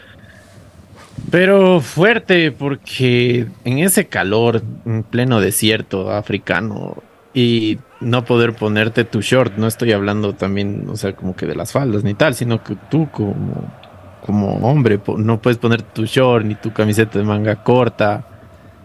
[1.32, 7.02] Pero fuerte porque en ese calor en pleno desierto africano
[7.34, 9.58] y no poder ponerte tu short.
[9.58, 12.76] No estoy hablando también, o sea, como que de las faldas ni tal, sino que
[12.90, 13.72] tú como,
[14.26, 18.26] como hombre no puedes poner tu short ni tu camiseta de manga corta.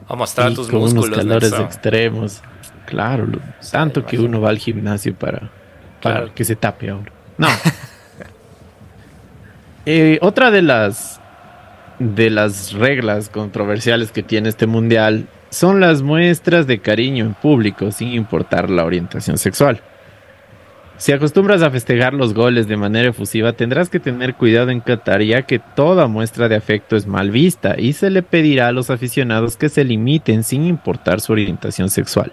[0.08, 2.42] A mostrar tus con unos calores extremos.
[2.86, 3.26] Claro,
[3.70, 5.50] tanto que uno va al gimnasio para,
[6.02, 7.12] para que se tape ahora.
[7.38, 7.48] No.
[9.86, 11.20] Eh, otra de las
[11.98, 17.92] de las reglas controversiales que tiene este mundial son las muestras de cariño en público
[17.92, 19.80] sin importar la orientación sexual.
[20.96, 25.22] Si acostumbras a festejar los goles de manera efusiva, tendrás que tener cuidado en Qatar
[25.22, 28.90] ya que toda muestra de afecto es mal vista y se le pedirá a los
[28.90, 32.32] aficionados que se limiten sin importar su orientación sexual.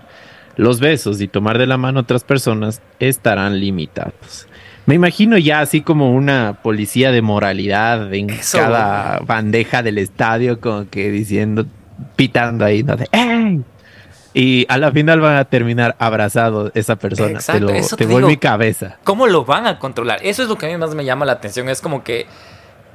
[0.58, 4.48] Los besos y tomar de la mano a otras personas estarán limitados.
[4.86, 10.90] Me imagino ya así como una policía de moralidad en cada bandeja del estadio, como
[10.90, 11.66] que diciendo,
[12.16, 12.96] pitando ahí, ¿no?
[12.96, 13.08] De,
[14.34, 17.32] Y a la final van a terminar abrazados esa persona.
[17.32, 18.98] Exacto, te, lo, te, mi cabeza.
[19.04, 20.20] ¿Cómo lo van a controlar?
[20.24, 21.68] Eso es lo que a mí más me llama la atención.
[21.68, 22.28] Es como que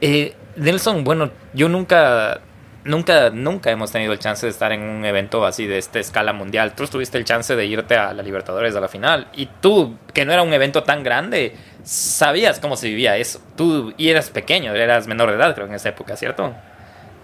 [0.00, 2.40] eh, Nelson, bueno, yo nunca,
[2.84, 6.32] nunca, nunca hemos tenido el chance de estar en un evento así de esta escala
[6.32, 6.74] mundial.
[6.74, 9.28] Tú tuviste el chance de irte a la Libertadores a la final.
[9.34, 13.40] Y tú, que no era un evento tan grande, sabías cómo se vivía eso.
[13.56, 16.54] Tú, y eras pequeño, eras menor de edad, creo, en esa época, ¿cierto?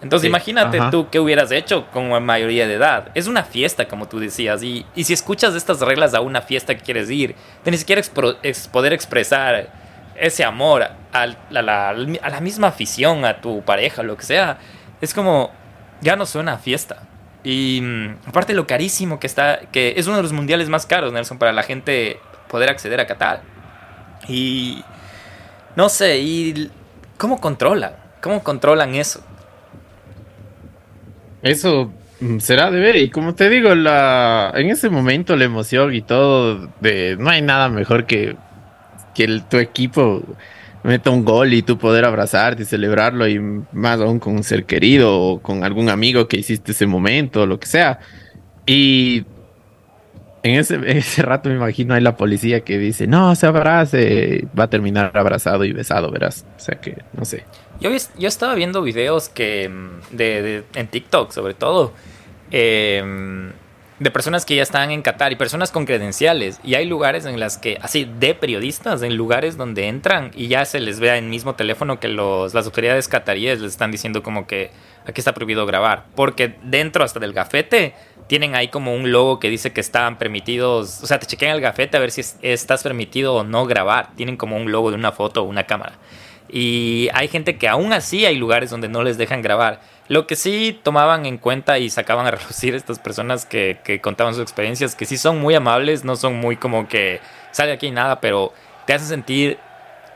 [0.03, 3.11] Entonces imagínate tú qué hubieras hecho la mayoría de edad.
[3.15, 6.75] Es una fiesta, como tú decías, y, y si escuchas estas reglas a una fiesta
[6.75, 8.03] que quieres ir, te ni siquiera
[8.73, 9.71] poder expresar
[10.17, 14.59] ese amor a la, a la, misma afición, a tu pareja, lo que sea,
[15.01, 15.53] es como,
[16.01, 17.05] ya no suena a fiesta.
[17.45, 21.13] Y mm, aparte lo carísimo que está, que es uno de los mundiales más caros,
[21.13, 23.43] Nelson, para la gente poder acceder a Qatar.
[24.29, 24.85] Y
[25.77, 26.71] no sé, y
[27.19, 29.23] cómo controlan, cómo controlan eso.
[31.43, 32.97] Eso mm, será de ver.
[32.97, 37.43] Y como te digo, la en ese momento la emoción y todo, de no hay
[37.43, 38.37] nada mejor que,
[39.15, 40.23] que tu equipo
[40.85, 44.65] meta un gol y tú poder abrazarte y celebrarlo y más aún con un ser
[44.65, 48.01] querido o con algún amigo que hiciste ese momento o lo que sea.
[48.67, 49.25] Y
[50.43, 54.65] en ese, ese rato me imagino hay la policía que dice, no, se abrace, va
[54.65, 56.45] a terminar abrazado y besado, verás.
[56.57, 57.45] O sea que, no sé.
[57.83, 61.93] Yo, estaba viendo videos que mm, de, en TikTok, sobre todo,
[62.53, 63.51] em,
[63.99, 66.61] de personas que ya están en Qatar y personas con credenciales.
[66.63, 70.65] Y hay lugares en las que, así, de periodistas, en lugares donde entran y ya
[70.65, 74.47] se les ve en mismo teléfono que los, las autoridades cataríes les están diciendo como
[74.47, 74.71] que
[75.05, 76.07] aquí está prohibido grabar.
[76.15, 77.95] Porque dentro hasta del gafete
[78.29, 81.61] tienen ahí como un logo que dice que están permitidos, o sea, te chequean el
[81.61, 84.15] gafete a ver si estás permitido o no grabar.
[84.15, 85.95] Tienen como un logo de una foto o una cámara.
[86.49, 89.81] Y hay gente que aún así hay lugares donde no les dejan grabar.
[90.09, 94.35] Lo que sí tomaban en cuenta y sacaban a relucir estas personas que, que contaban
[94.35, 97.21] sus experiencias, que sí son muy amables, no son muy como que
[97.53, 98.53] sale aquí nada, pero
[98.87, 99.59] te hace sentir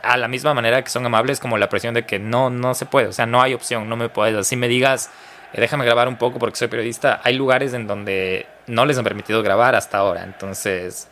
[0.03, 2.87] a la misma manera que son amables como la presión de que no, no se
[2.87, 4.37] puede, o sea, no hay opción, no me puedes.
[4.37, 5.11] Así me digas,
[5.53, 9.05] eh, déjame grabar un poco porque soy periodista, hay lugares en donde no les han
[9.05, 11.09] permitido grabar hasta ahora, entonces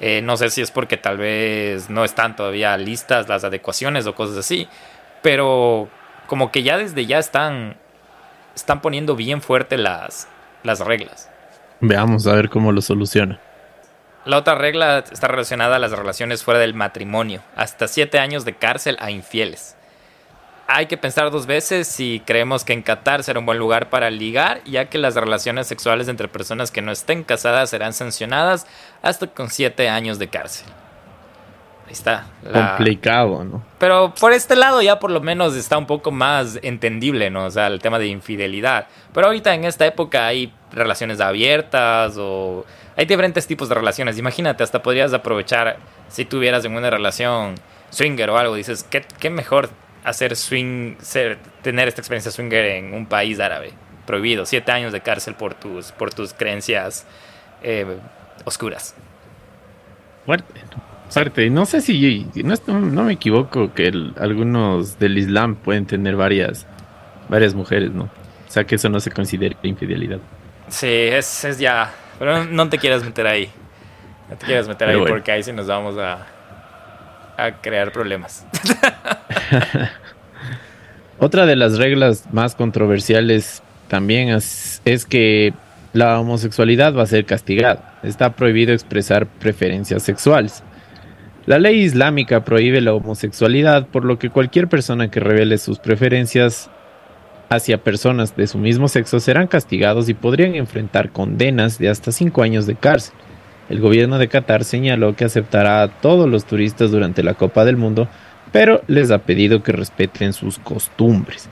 [0.00, 4.14] eh, no sé si es porque tal vez no están todavía listas las adecuaciones o
[4.14, 4.68] cosas así,
[5.22, 5.88] pero
[6.26, 7.76] como que ya desde ya están,
[8.54, 10.28] están poniendo bien fuerte las,
[10.62, 11.30] las reglas.
[11.80, 13.40] Veamos a ver cómo lo soluciona.
[14.24, 18.56] La otra regla está relacionada a las relaciones fuera del matrimonio, hasta siete años de
[18.56, 19.77] cárcel a infieles
[20.70, 24.10] hay que pensar dos veces si creemos que en Qatar será un buen lugar para
[24.10, 28.66] ligar, ya que las relaciones sexuales entre personas que no estén casadas serán sancionadas
[29.00, 30.66] hasta con siete años de cárcel.
[31.86, 32.26] Ahí está.
[32.52, 33.64] Complicado, ¿no?
[33.78, 37.46] Pero por este lado ya por lo menos está un poco más entendible, ¿no?
[37.46, 38.88] O sea, el tema de infidelidad.
[39.14, 44.18] Pero ahorita en esta época hay relaciones abiertas o hay diferentes tipos de relaciones.
[44.18, 45.78] Imagínate, hasta podrías aprovechar
[46.08, 47.54] si tuvieras en una relación
[47.88, 48.54] swinger o algo.
[48.54, 49.70] Dices, ¿qué, qué mejor
[50.08, 53.72] hacer swing, ser, tener esta experiencia swinger en un país árabe.
[54.06, 54.46] Prohibido.
[54.46, 57.06] Siete años de cárcel por tus, por tus creencias
[57.62, 57.98] eh,
[58.44, 58.94] oscuras.
[60.24, 60.60] Fuerte.
[61.10, 61.50] Fuerte.
[61.50, 62.26] No sé si,
[62.66, 66.66] no, me equivoco, que algunos del Islam pueden tener varias,
[67.28, 68.04] varias mujeres, ¿no?
[68.04, 70.20] O sea que eso no se considera infidelidad.
[70.68, 71.92] Sí, es, es ya.
[72.18, 73.50] Pero no te quieras meter ahí.
[74.30, 76.26] No te quieras meter ahí porque ahí sí nos vamos a,
[77.38, 78.44] a crear problemas.
[81.18, 85.54] Otra de las reglas más controversiales también es, que
[85.92, 87.98] la homosexualidad va a ser castigada.
[88.02, 90.62] Está prohibido expresar preferencias sexuales.
[91.46, 96.70] La ley islámica prohíbe la homosexualidad, por lo que cualquier persona que revele sus preferencias
[97.48, 102.42] hacia personas de su mismo sexo serán castigados y podrían enfrentar condenas de hasta cinco
[102.42, 103.14] años de cárcel.
[103.68, 107.76] El gobierno de Qatar señaló que aceptará a todos los turistas durante la Copa del
[107.76, 108.08] Mundo,
[108.50, 111.48] pero les ha pedido que respeten sus costumbres.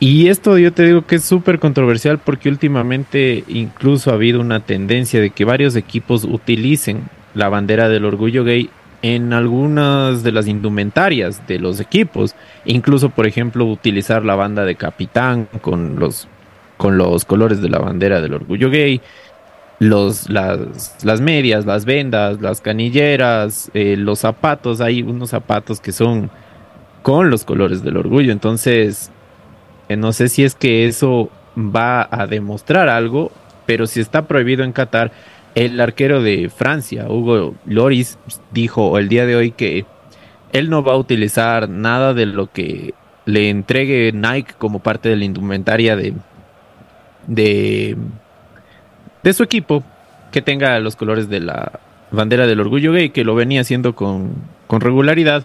[0.00, 4.60] Y esto yo te digo que es súper controversial porque últimamente incluso ha habido una
[4.60, 7.02] tendencia de que varios equipos utilicen
[7.34, 8.68] la bandera del orgullo gay
[9.02, 12.34] en algunas de las indumentarias de los equipos.
[12.64, 16.26] Incluso, por ejemplo, utilizar la banda de capitán con los,
[16.78, 19.00] con los colores de la bandera del orgullo gay
[19.82, 25.90] los, las, las medias, las vendas, las canilleras, eh, los zapatos, hay unos zapatos que
[25.90, 26.30] son
[27.02, 28.30] con los colores del orgullo.
[28.30, 29.10] Entonces,
[29.88, 33.32] eh, no sé si es que eso va a demostrar algo,
[33.66, 35.10] pero si está prohibido en Qatar,
[35.56, 38.18] el arquero de Francia, Hugo Loris,
[38.52, 39.84] dijo el día de hoy que
[40.52, 45.16] él no va a utilizar nada de lo que le entregue Nike como parte de
[45.16, 46.14] la indumentaria de,
[47.26, 47.96] de
[49.22, 49.82] de su equipo
[50.30, 51.80] que tenga los colores de la
[52.10, 54.34] bandera del orgullo gay, que lo venía haciendo con,
[54.68, 55.44] regularidad,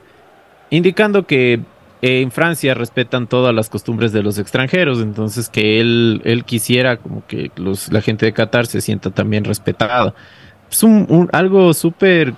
[0.70, 1.60] indicando que
[2.02, 7.26] en Francia respetan todas las costumbres de los extranjeros, entonces que él, él quisiera como
[7.28, 10.14] que los, la gente de Qatar se sienta también respetada.
[10.72, 12.34] Es un algo súper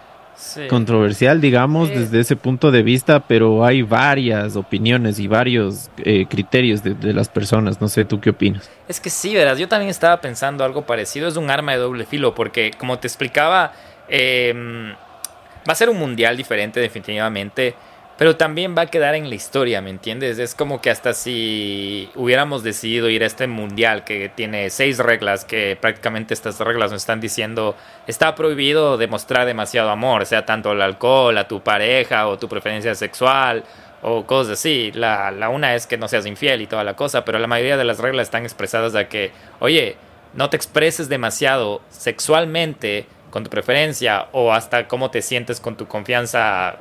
[0.69, 6.84] controversial, digamos, desde ese punto de vista, pero hay varias opiniones y varios eh, criterios
[6.84, 7.82] de, las personas.
[7.82, 8.69] No sé, ¿tú qué opinas?
[8.88, 11.28] Es que sí, verás, yo también estaba pensando algo parecido.
[11.28, 13.73] Es un arma de doble filo, porque como te explicaba,
[14.08, 17.75] em, va a ser un mundial diferente definitivamente
[18.20, 20.40] pero también va a quedar en la historia, ¿me entiendes?
[20.40, 25.46] Es como que hasta si hubiéramos decidido ir a este mundial que tiene seis reglas,
[25.46, 27.78] que prácticamente estas reglas nos están diciendo,
[28.08, 32.94] está prohibido demostrar demasiado amor, sea tanto el alcohol, a tu pareja o tu preferencia
[32.94, 33.64] sexual
[34.02, 34.92] o cosas así.
[34.94, 37.78] La, la una es que no seas infiel y toda la cosa, pero la mayoría
[37.78, 39.96] de las reglas están expresadas a que, oye,
[40.34, 45.88] no te expreses demasiado sexualmente con tu preferencia o hasta cómo te sientes con tu
[45.88, 46.80] confianza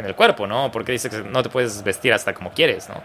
[0.00, 0.70] en el cuerpo, ¿no?
[0.72, 3.00] Porque dice que no te puedes vestir hasta como quieres, ¿no?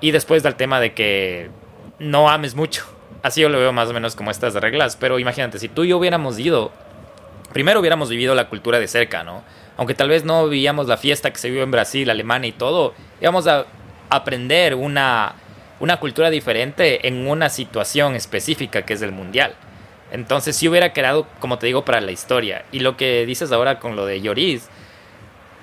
[0.00, 1.50] Y después del tema de que
[1.98, 2.84] no ames mucho.
[3.22, 4.96] Así yo lo veo más o menos como estas reglas.
[4.96, 6.72] Pero imagínate, si tú y yo hubiéramos ido,
[7.52, 9.44] primero hubiéramos vivido la cultura de cerca, ¿no?
[9.76, 12.94] Aunque tal vez no vivíamos la fiesta que se vivió en Brasil, Alemania y todo,
[13.20, 13.66] íbamos a
[14.10, 15.34] aprender una,
[15.80, 19.54] una cultura diferente en una situación específica que es el mundial.
[20.10, 22.64] Entonces sí hubiera quedado, como te digo, para la historia.
[22.70, 24.68] Y lo que dices ahora con lo de Lloris,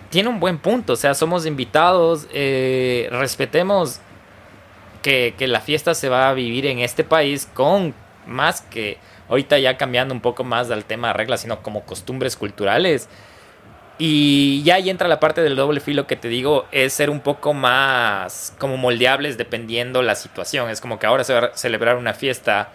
[0.10, 0.94] tiene un buen punto.
[0.94, 4.00] O sea, somos invitados, eh, respetemos
[5.02, 7.94] que, la fiesta se va a vivir en este país con
[8.28, 8.98] más que
[9.30, 13.10] ahorita ya cambiando un poco más del tema de reglas, sino como costumbres culturales.
[13.98, 17.20] Y ya ahí entra la parte del doble filo que te digo, es ser un
[17.20, 20.70] poco más como moldeables dependiendo la situación.
[20.70, 22.72] Es como que ahora se va a celebrar una fiesta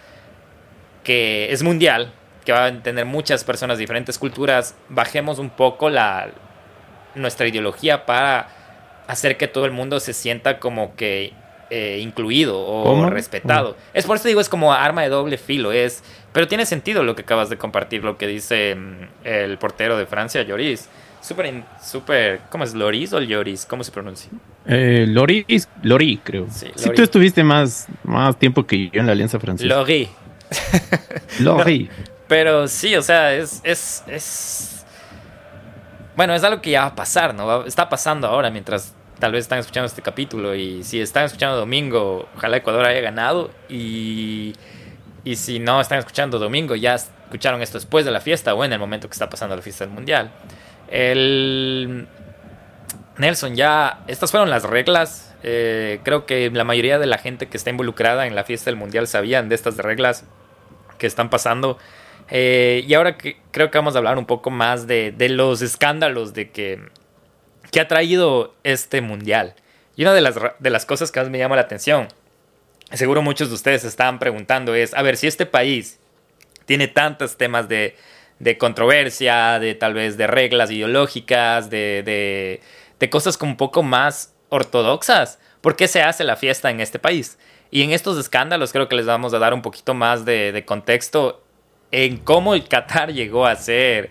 [1.02, 2.12] que es mundial,
[2.44, 6.28] que van a tener muchas personas diferentes culturas, bajemos un poco la,
[7.14, 8.48] nuestra ideología para
[9.06, 11.32] hacer que todo el mundo se sienta como que
[11.70, 13.76] eh, incluido o respetado.
[13.94, 17.14] Es por eso digo, es como arma de doble filo, es, pero tiene sentido lo
[17.16, 20.88] que acabas de compartir, lo que dice mm, el portero de Francia, Lloris.
[21.20, 22.74] Súper, súper, ¿cómo es?
[22.74, 23.64] ¿Loris o Lloris?
[23.64, 24.30] ¿Cómo se pronuncia?
[24.66, 26.46] Eh, Loris, Lori, creo.
[26.50, 29.74] Sí, Si tú estuviste más, más tiempo que yo en la Alianza Francesa.
[29.74, 30.08] Lori.
[31.40, 31.88] Lori.
[32.28, 34.73] pero sí, o sea, es, es, es...
[36.16, 37.64] Bueno, es algo que ya va a pasar, ¿no?
[37.64, 42.28] Está pasando ahora mientras tal vez están escuchando este capítulo y si están escuchando domingo,
[42.36, 44.54] ojalá Ecuador haya ganado y,
[45.24, 48.72] y si no están escuchando domingo, ya escucharon esto después de la fiesta o en
[48.72, 50.30] el momento que está pasando la fiesta del Mundial.
[50.88, 52.06] El
[53.18, 55.34] Nelson, ya estas fueron las reglas.
[55.42, 58.76] Eh, creo que la mayoría de la gente que está involucrada en la fiesta del
[58.76, 60.24] Mundial sabían de estas reglas
[60.98, 61.78] que están pasando.
[62.30, 66.32] Eh, y ahora que creo que vamos a hablar un poco más de, los escándalos
[66.32, 66.80] de que
[67.74, 69.56] ¿Qué ha traído este mundial?
[69.96, 72.06] Y una de las, de las cosas que más me llama la atención,
[72.92, 75.98] seguro muchos de ustedes estaban preguntando, es, a ver, si este país
[76.66, 77.96] tiene tantos temas de,
[78.38, 82.60] de controversia, de tal vez de reglas ideológicas, de,
[83.00, 87.00] de, cosas como un poco más ortodoxas, ¿por qué se hace la fiesta en este
[87.00, 87.38] país?
[87.72, 91.43] Y en estos escándalos creo que les vamos a dar un poquito más de contexto
[91.94, 94.10] en cómo el Qatar llegó a ser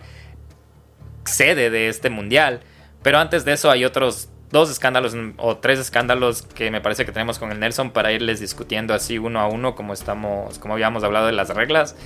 [1.24, 2.60] sede de este mundial
[3.02, 7.12] pero antes de eso hay otros dos escándalos o tres escándalos que me parece que
[7.12, 11.04] tenemos con el Nelson para irles discutiendo así uno a uno como estamos, como habíamos
[11.04, 11.96] hablado de las reglas.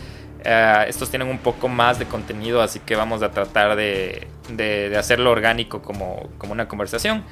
[0.44, 4.96] Eh, estos tienen un poco más de contenido, así que vamos a tratar de, de,
[4.96, 7.24] hacerlo orgánico como, como, una conversación.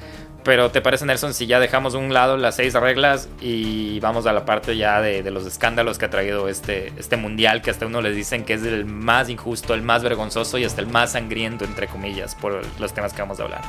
[0.47, 4.27] Pero ¿te parece, Nelson, si ya dejamos a un lado las seis reglas y vamos
[4.27, 7.69] a la parte ya de, de, los escándalos que ha traído este, este mundial, que
[7.69, 10.87] hasta uno les dicen que es el más injusto, el más vergonzoso y hasta el
[10.87, 13.61] más sangriento, entre comillas, por los temas que vamos a hablar?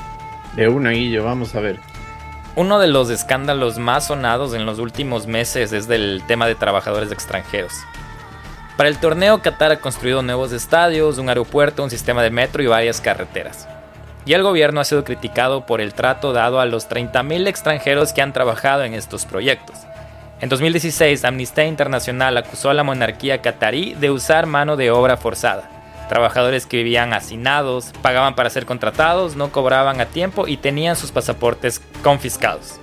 [0.55, 1.81] De una, Guillo, vamos a ver.
[2.55, 7.11] Uno de los escándalos más sonados en los últimos meses es del tema de trabajadores
[7.11, 7.73] extranjeros.
[8.77, 12.69] Para el torneo, Qatar ha construido nuevos estadios, un aeropuerto, un sistema de metro y
[12.69, 13.67] varias carreteras
[14.29, 18.21] y el gobierno ha sido criticado por el trato dado a los 30.000 extranjeros que
[18.21, 19.75] han trabajado en estos proyectos.
[20.43, 25.71] En 2016, Amnistía Internacional acusó a la monarquía catarí de usar mano de obra forzada.
[26.11, 31.11] Trabajadores que vivían hacinados, pagaban para ser contratados, no cobraban a tiempo y tenían sus
[31.11, 32.79] pasaportes confiscados.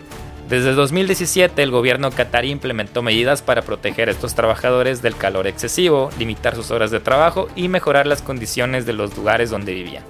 [0.49, 6.09] Desde 2017, el gobierno catarí implementó medidas para proteger a estos trabajadores del calor excesivo,
[6.17, 10.03] limitar sus horas de trabajo y mejorar las condiciones de los lugares donde vivían.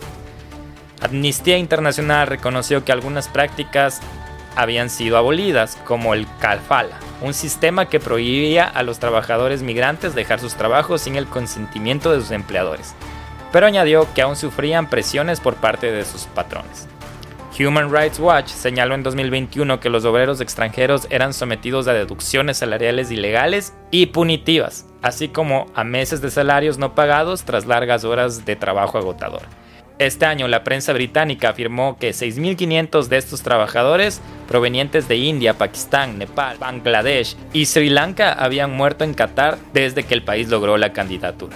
[1.06, 4.02] Amnistía Internacional reconoció que algunas prácticas
[4.56, 10.39] habían sido abolidas, como el Calfala, un sistema que prohibía a los trabajadores migrantes dejar
[10.39, 12.96] sus trabajos sin el consentimiento de sus empleadores,
[13.52, 16.88] pero añadió que aún sufrían presiones por parte de sus patrones.
[17.60, 23.12] Human Rights Watch señaló en 2021 que los obreros extranjeros eran sometidos a deducciones salariales
[23.12, 28.56] ilegales y punitivas, así como a meses de salarios no pagados tras largas horas de
[28.56, 29.44] trabajo agotador.
[29.97, 36.17] Este año la prensa británica afirmó que 6.500 de estos trabajadores provenientes de India, Pakistán,
[36.17, 40.91] Nepal, Bangladesh y Sri Lanka habían muerto en Qatar desde que el país logró la
[40.91, 41.55] candidatura.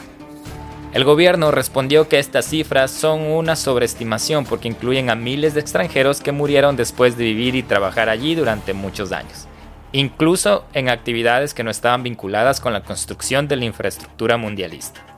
[0.94, 6.22] El gobierno respondió que estas cifras son una sobreestimación porque incluyen a miles de extranjeros
[6.22, 9.48] que murieron después de vivir y trabajar allí durante muchos años,
[9.92, 15.09] incluso en actividades que no estaban vinculadas con la construcción de la infraestructura mundialista.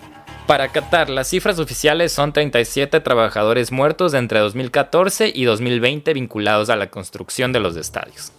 [0.47, 6.75] Para Qatar, las cifras oficiales son 37 trabajadores muertos entre 2014 y 2020 vinculados a
[6.75, 8.33] la construcción de los estadios.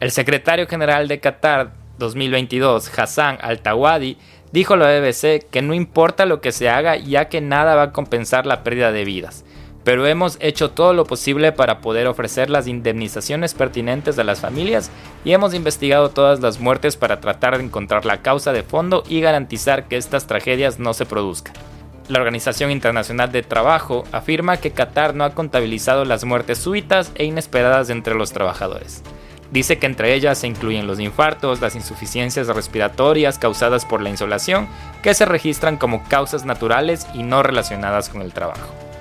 [0.00, 4.16] El secretario general de Qatar 2022, Hassan Al-Tawadi,
[4.50, 7.82] dijo a la BBC que no importa lo que se haga ya que nada va
[7.82, 9.44] a compensar la pérdida de vidas
[9.84, 14.90] pero hemos hecho todo lo posible para poder ofrecer las indemnizaciones pertinentes a las familias
[15.24, 19.20] y hemos investigado todas las muertes para tratar de encontrar la causa de fondo y
[19.20, 21.54] garantizar que estas tragedias no se produzcan.
[22.08, 27.24] La Organización Internacional de Trabajo afirma que Qatar no ha contabilizado las muertes súbitas e
[27.24, 29.02] inesperadas entre los trabajadores.
[29.52, 34.66] Dice que entre ellas se incluyen los infartos, las insuficiencias respiratorias causadas por la insolación,
[35.02, 38.91] que se registran como causas naturales y no relacionadas con el trabajo.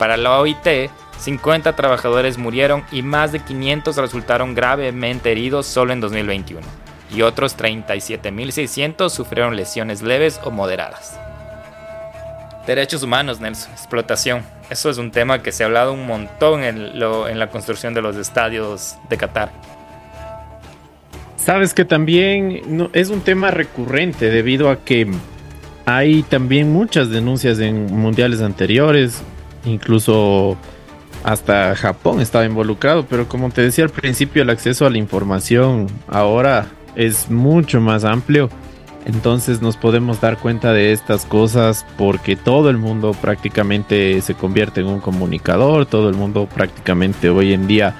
[0.00, 0.88] Para la OIT,
[1.18, 6.66] 50 trabajadores murieron y más de 500 resultaron gravemente heridos solo en 2021,
[7.14, 11.20] y otros 37.600 sufrieron lesiones leves o moderadas.
[12.66, 14.42] Derechos humanos, Nelson, explotación.
[14.70, 18.00] Eso es un tema que se ha hablado un montón en, en la construcción de
[18.00, 19.52] los estadios de Qatar.
[21.36, 25.06] Sabes que también es un tema recurrente debido a que
[25.84, 29.22] hay también muchas denuncias en mundiales anteriores,
[29.64, 30.56] incluso
[31.24, 35.86] hasta Japón estaba involucrado, pero como te decía al principio, el acceso a la información
[36.08, 38.48] ahora es mucho más amplio.
[39.06, 44.82] Entonces nos podemos dar cuenta de estas cosas porque todo el mundo prácticamente se convierte
[44.82, 47.94] en un comunicador, todo el mundo prácticamente hoy en día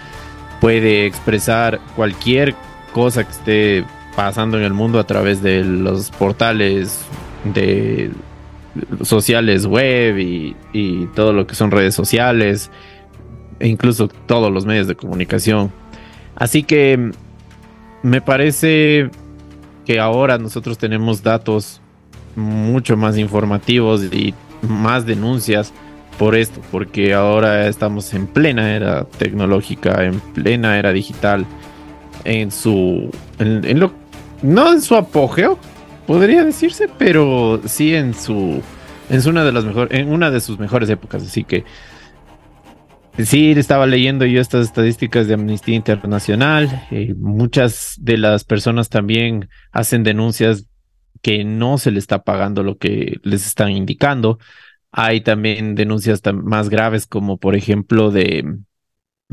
[0.60, 2.54] puede expresar cualquier
[2.92, 3.84] cosa que esté
[4.14, 7.00] pasando en el mundo a través de los portales
[7.44, 8.10] de
[9.02, 12.70] sociales web y, y todo lo que son redes sociales
[13.58, 15.70] e incluso todos los medios de comunicación.
[16.34, 17.12] Así que
[18.02, 19.10] me parece
[19.84, 21.80] que ahora nosotros tenemos datos
[22.36, 25.72] mucho más informativos y más denuncias
[26.18, 31.46] por esto, porque ahora estamos en plena era tecnológica, en plena era digital,
[32.24, 33.92] en su, en, lo,
[34.42, 35.58] no en su apogeo,
[36.10, 38.60] podría decirse, pero sí en su,
[39.28, 41.64] una de las en una de sus mejores épocas, así que
[43.16, 46.86] Sí, estaba leyendo yo estas estadísticas de Amnistía Internacional.
[46.90, 50.66] Eh, muchas de las personas también hacen denuncias
[51.22, 54.40] que no se les está pagando lo que les están indicando.
[54.90, 58.56] Hay también denuncias más graves como por ejemplo de,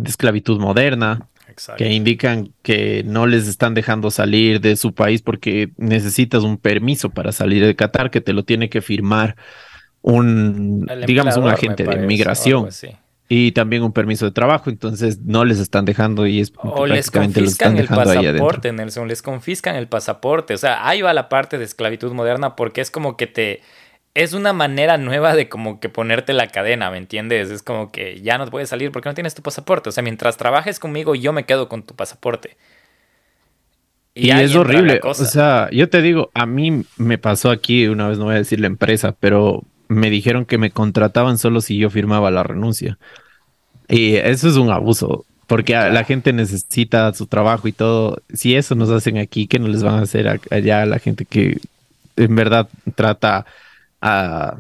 [0.04, 1.28] esclavitud moderna,
[1.78, 7.10] que indican que no les están dejando salir de su país porque necesitas un permiso
[7.10, 9.36] para salir de Qatar que te lo tiene que firmar
[10.02, 12.70] un, digamos, un agente de migración
[13.30, 17.12] y también un permiso de trabajo, entonces no les están dejando y es o les
[17.12, 21.66] confiscan el pasaporte, Nelson, les confiscan el pasaporte, o sea, ahí va la parte de
[21.66, 23.62] esclavitud moderna porque es como que te
[24.18, 27.52] es una manera nueva de como que ponerte la cadena, ¿me entiendes?
[27.52, 30.38] Es como que ya no puedes salir porque no tienes tu pasaporte, o sea, mientras
[30.38, 32.58] trabajes conmigo yo me quedo con tu pasaporte.
[34.16, 38.18] Y, es horrible, o sea, yo te digo, a mí me pasó aquí, una vez
[38.18, 41.92] no voy a decir la empresa, pero me dijeron que me contrataban solo si yo
[41.92, 42.98] firmaba la renuncia.
[43.88, 48.24] Y eso es un abuso, porque la gente necesita su trabajo y todo.
[48.34, 51.26] Si eso nos hacen aquí, ¿qué no les van a hacer allá a la gente
[51.26, 51.60] que
[52.16, 53.46] en verdad trata
[54.02, 54.58] a,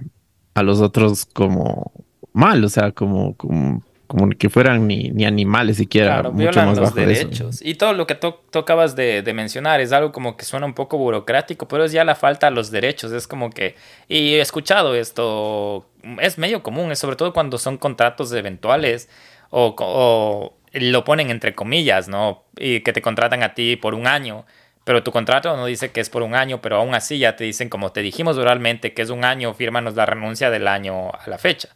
[0.54, 1.92] a los otros como
[2.34, 2.64] mal?
[2.64, 6.22] O sea, como, como como que fueran ni, ni animales siquiera.
[6.22, 7.62] Claro, mucho más los derechos.
[7.62, 10.74] Y todo lo que tú acabas de, de, mencionar es algo como que suena un
[10.74, 13.12] poco burocrático, pero es ya la falta de los derechos.
[13.12, 13.76] Es como que.
[14.08, 15.86] Y he escuchado esto.
[16.22, 19.10] Es medio común, es sobre todo cuando son contratos eventuales
[19.50, 22.44] o, o lo ponen entre comillas, ¿no?
[22.58, 24.46] Y que te contratan a ti por un año.
[24.88, 27.44] Pero tu contrato no dice que es por un año, pero aún así ya te
[27.44, 31.24] dicen, como te dijimos oralmente, que es un año, fírmanos la renuncia del año a
[31.28, 31.76] la fecha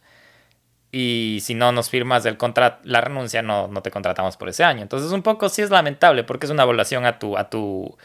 [0.90, 4.64] y si no nos firmas el contrato, la renuncia, no, no te contratamos por ese
[4.64, 4.80] año.
[4.80, 7.98] Entonces un poco sí es lamentable porque es una violación a tu, a tu,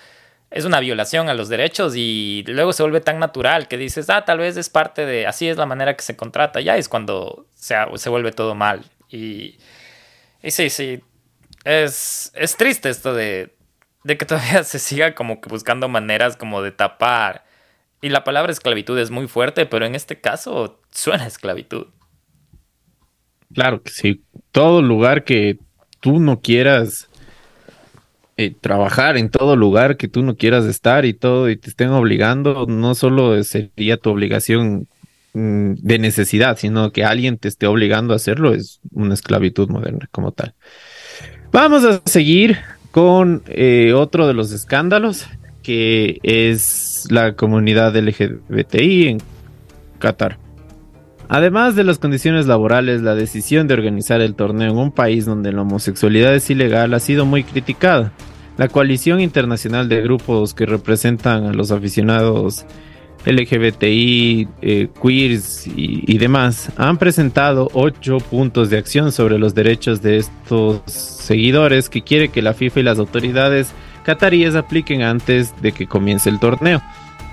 [0.51, 4.25] es una violación a los derechos y luego se vuelve tan natural que dices, ah,
[4.25, 7.45] tal vez es parte de, así es la manera que se contrata, ya es cuando
[7.55, 8.83] se, se vuelve todo mal.
[9.09, 9.57] Y,
[10.43, 11.01] y sí, sí,
[11.63, 13.56] es, es triste esto de,
[14.07, 17.45] de que todavía se siga como que buscando maneras como de tapar.
[18.01, 21.87] Y la palabra esclavitud es muy fuerte, pero en este caso suena esclavitud.
[23.53, 24.23] Claro que sí.
[24.51, 25.57] Todo lugar que
[25.99, 27.09] tú no quieras
[28.37, 31.89] eh, trabajar, en todo lugar que tú no quieras estar y todo, y te estén
[31.89, 34.87] obligando, no solo sería tu obligación
[35.33, 40.07] mm, de necesidad, sino que alguien te esté obligando a hacerlo, es una esclavitud moderna
[40.11, 40.53] como tal.
[41.51, 42.59] Vamos a seguir
[42.97, 45.27] con eh, otro de los escándalos,
[45.61, 49.17] que es la comunidad LGBTI en
[49.99, 50.39] Qatar.
[51.29, 55.53] Además de las condiciones laborales, la decisión de organizar el torneo en un país donde
[55.53, 58.13] la homosexualidad es ilegal ha sido muy criticada.
[58.57, 62.65] La coalición internacional de grupos que representan a los aficionados
[63.25, 70.17] LGBTI, eh, queers y, demás han presentado ocho puntos de acción sobre los derechos de
[70.17, 73.71] estos seguidores que quiere que la FIFA y las autoridades
[74.03, 76.81] cataríes apliquen antes de que comience el torneo.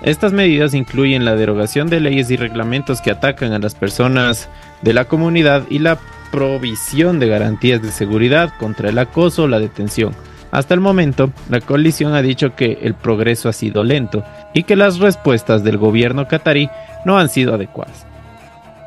[0.03, 4.49] Estas medidas incluyen la derogación de leyes y reglamentos que atacan a las personas
[4.81, 5.97] de la comunidad y la
[6.31, 10.13] provisión de garantías de seguridad contra el acoso o la detención.
[10.51, 14.23] Hasta el momento, la coalición ha dicho que el progreso ha sido lento
[14.55, 16.69] y que las respuestas del gobierno catarí
[17.03, 18.07] no han sido adecuadas.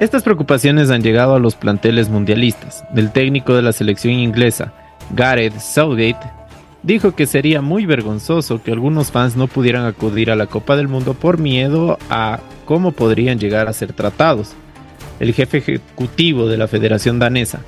[0.01, 2.85] Estas preocupaciones han llegado a los planteles mundialistas.
[2.91, 4.73] del técnico de la selección inglesa,
[5.15, 6.31] Gareth Southgate,
[6.83, 10.89] dijo que sería muy vergonzoso que algunos fans no pudieran acudir a la Copa del
[10.89, 14.53] Mundo por miedo a cómo podrían llegar a ser tratados.
[15.21, 17.61] El jefe ejecutivo de la Federación Danesa,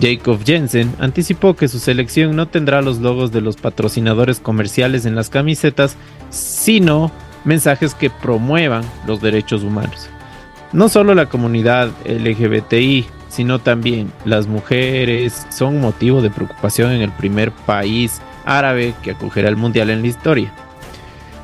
[0.00, 5.16] Jacob Jensen, anticipó que su selección no tendrá los logos de los patrocinadores comerciales en
[5.16, 5.96] las camisetas,
[6.28, 7.10] sino
[7.44, 10.08] mensajes que promuevan los derechos humanos.
[10.72, 17.12] No solo la comunidad LGBTI, sino también las mujeres son motivo de preocupación en el
[17.12, 20.52] primer país árabe que acogerá el Mundial en la historia.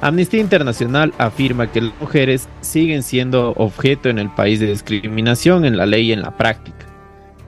[0.01, 5.77] Amnistía Internacional afirma que las mujeres siguen siendo objeto en el país de discriminación en
[5.77, 6.87] la ley y en la práctica.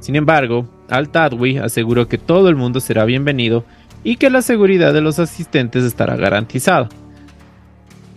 [0.01, 3.65] Sin embargo, Al-Tadwi aseguró que todo el mundo será bienvenido
[4.05, 6.89] y que la seguridad de los asistentes estará garantizada.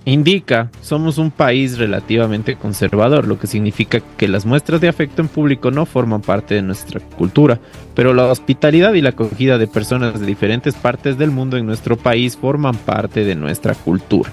[0.03, 5.27] Indica, somos un país relativamente conservador, lo que significa que las muestras de afecto en
[5.27, 7.59] público no forman parte de nuestra cultura,
[7.93, 11.97] pero la hospitalidad y la acogida de personas de diferentes partes del mundo en nuestro
[11.97, 14.31] país forman parte de nuestra cultura.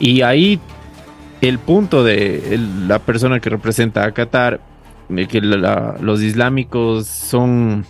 [0.00, 0.58] Y ahí
[1.42, 2.58] el punto de
[2.88, 4.60] la persona que representa a Qatar,
[5.28, 7.84] que los islámicos son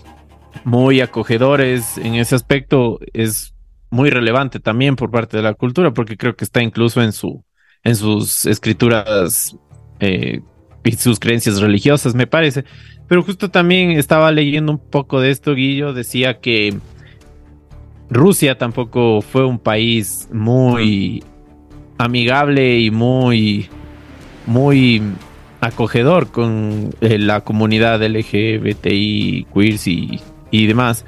[0.64, 3.51] muy acogedores en ese aspecto, es
[3.93, 7.45] muy relevante también por parte de la cultura, porque creo que está incluso en su
[7.84, 9.55] en sus escrituras
[10.01, 10.40] eh,
[10.82, 12.64] y sus creencias religiosas, me parece.
[13.07, 16.74] Pero justo también estaba leyendo un poco de esto, Guillo, decía que
[18.09, 21.22] Rusia tampoco fue un país muy
[21.99, 23.68] amigable y muy,
[24.47, 25.03] muy
[25.61, 30.18] acogedor con eh, la comunidad LGBTI, queers y,
[30.51, 31.05] y demás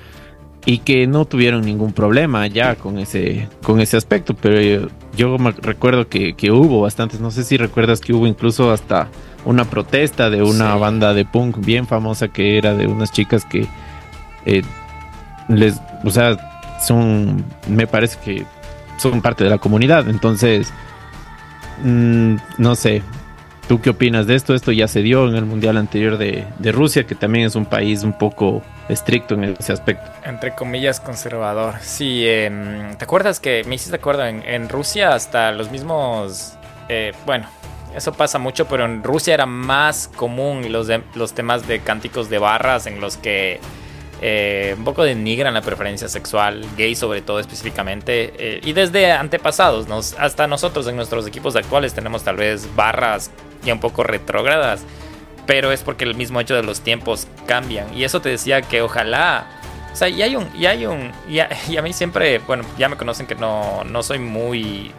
[0.66, 5.52] y que no tuvieron ningún problema ya con ese, con ese aspecto, pero yo, me
[5.52, 9.08] recuerdo que, hubo bastantes, no sé si recuerdas que hubo incluso hasta
[9.44, 13.66] una protesta de una banda de punk bien famosa que era de unas chicas que
[14.46, 14.62] eh,
[15.48, 16.36] les, o sea,
[16.80, 18.46] son, me parece que
[18.96, 20.72] son parte de la comunidad, entonces,
[21.84, 23.02] mm, no sé,
[23.68, 24.54] ¿Tú qué opinas de esto?
[24.54, 28.02] Esto ya se dio en el Mundial anterior de, Rusia, que también es un país
[28.02, 30.10] un poco estricto en ese aspecto.
[30.24, 31.74] Entre comillas, conservador.
[31.80, 34.24] Sí, em, ¿te acuerdas que me hiciste acuerdo?
[34.26, 36.54] En, Rusia hasta los mismos...
[36.88, 37.48] Eh, bueno,
[37.94, 42.38] eso pasa mucho, pero en Rusia era más común los, los temas de cánticos de
[42.38, 43.60] barras en los que
[44.20, 49.86] eh, un poco denigran la preferencia sexual, gay sobre todo específicamente, eh, y desde antepasados,
[50.18, 53.30] hasta nosotros en nuestros equipos actuales tenemos tal vez barras
[53.64, 54.82] ya un poco retrógradas,
[55.46, 57.94] pero es porque el mismo hecho de los tiempos cambian.
[57.96, 59.46] Y eso te decía que ojalá,
[59.92, 61.48] o sea, y hay un, y hay un, y a,
[61.82, 64.92] mí siempre, bueno, ya me conocen que no, no soy muy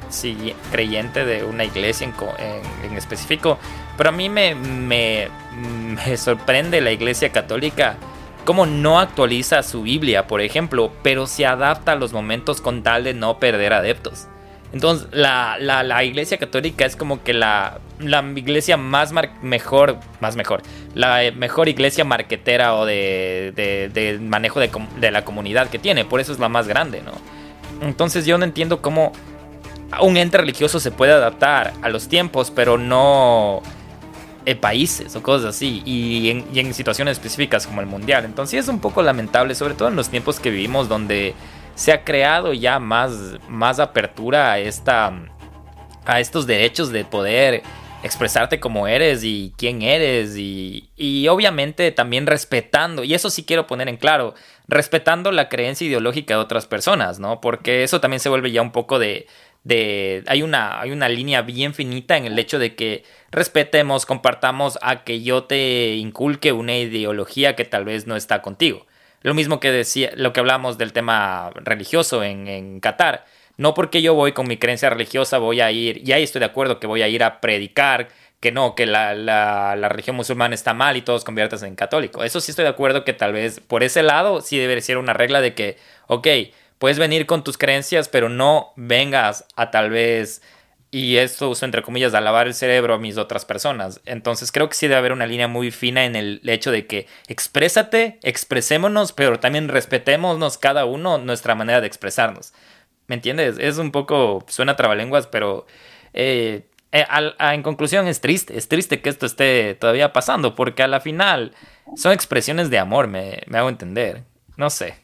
[0.72, 3.58] creyente de una iglesia en, en, específico,
[3.98, 7.98] pero a mí me, me, me sorprende la iglesia católica
[8.46, 13.04] cómo no actualiza su Biblia, por ejemplo, pero se adapta a los momentos con tal
[13.04, 14.28] de no perder adeptos.
[14.74, 20.62] Entonces, la, la, iglesia católica es como que la, la iglesia más mejor, más mejor,
[20.94, 26.20] la mejor iglesia marquetera o de, de, manejo de, de, la comunidad que tiene, por
[26.20, 27.14] eso es la más grande, ¿no?
[27.86, 29.14] Entonces yo no entiendo cómo
[30.02, 33.62] un ente religioso se puede adaptar a los tiempos, pero no
[34.46, 38.26] en países o cosas así, y en, y en situaciones específicas como el mundial.
[38.26, 41.34] Entonces es un poco lamentable, sobre todo en los tiempos que vivimos donde
[41.76, 43.14] se ha creado ya más,
[43.48, 45.14] más apertura a, esta,
[46.06, 47.64] a estos derechos de poder
[48.02, 53.66] expresarte como eres y quién eres y, y, obviamente también respetando, y eso sí quiero
[53.66, 54.36] poner en claro,
[54.68, 57.42] respetando la creencia ideológica de otras personas, ¿no?
[57.42, 59.28] Porque eso también se vuelve ya un poco de...
[59.64, 64.78] de hay, una, hay una línea bien finita en el hecho de que respetemos, compartamos
[64.84, 68.86] a que yo te inculque una ideología que tal vez no está contigo.
[69.26, 73.26] Lo mismo que decía, lo que hablamos del tema religioso en, en Qatar.
[73.58, 76.46] No porque yo voy con mi creencia religiosa voy a ir, y ahí estoy de
[76.46, 78.10] acuerdo que voy a ir a predicar
[78.40, 82.24] que no, que la, la, la religión musulmana está mal y todos conviertas en católico.
[82.24, 85.14] Eso sí estoy de acuerdo que tal vez por ese lado sí debería ser una
[85.14, 86.28] regla de que, ok,
[86.78, 90.44] puedes venir con tus creencias, pero no vengas a tal vez
[90.96, 94.00] y esto uso entre comillas de lavar el cerebro a mis otras personas.
[94.06, 97.06] Entonces creo que sí debe haber una línea muy fina en el hecho de que
[97.28, 102.54] exprésate, expresémonos, pero también respetémonos cada uno nuestra manera de expresarnos.
[103.08, 103.58] ¿Me entiendes?
[103.60, 105.66] Es un poco, suena trabalenguas, pero
[106.14, 107.06] eh, eh,
[107.40, 111.52] en conclusión es triste, es triste que esto esté todavía pasando, porque a la final
[111.98, 114.24] son expresiones de amor, me, me hago entender.
[114.56, 114.96] No sé.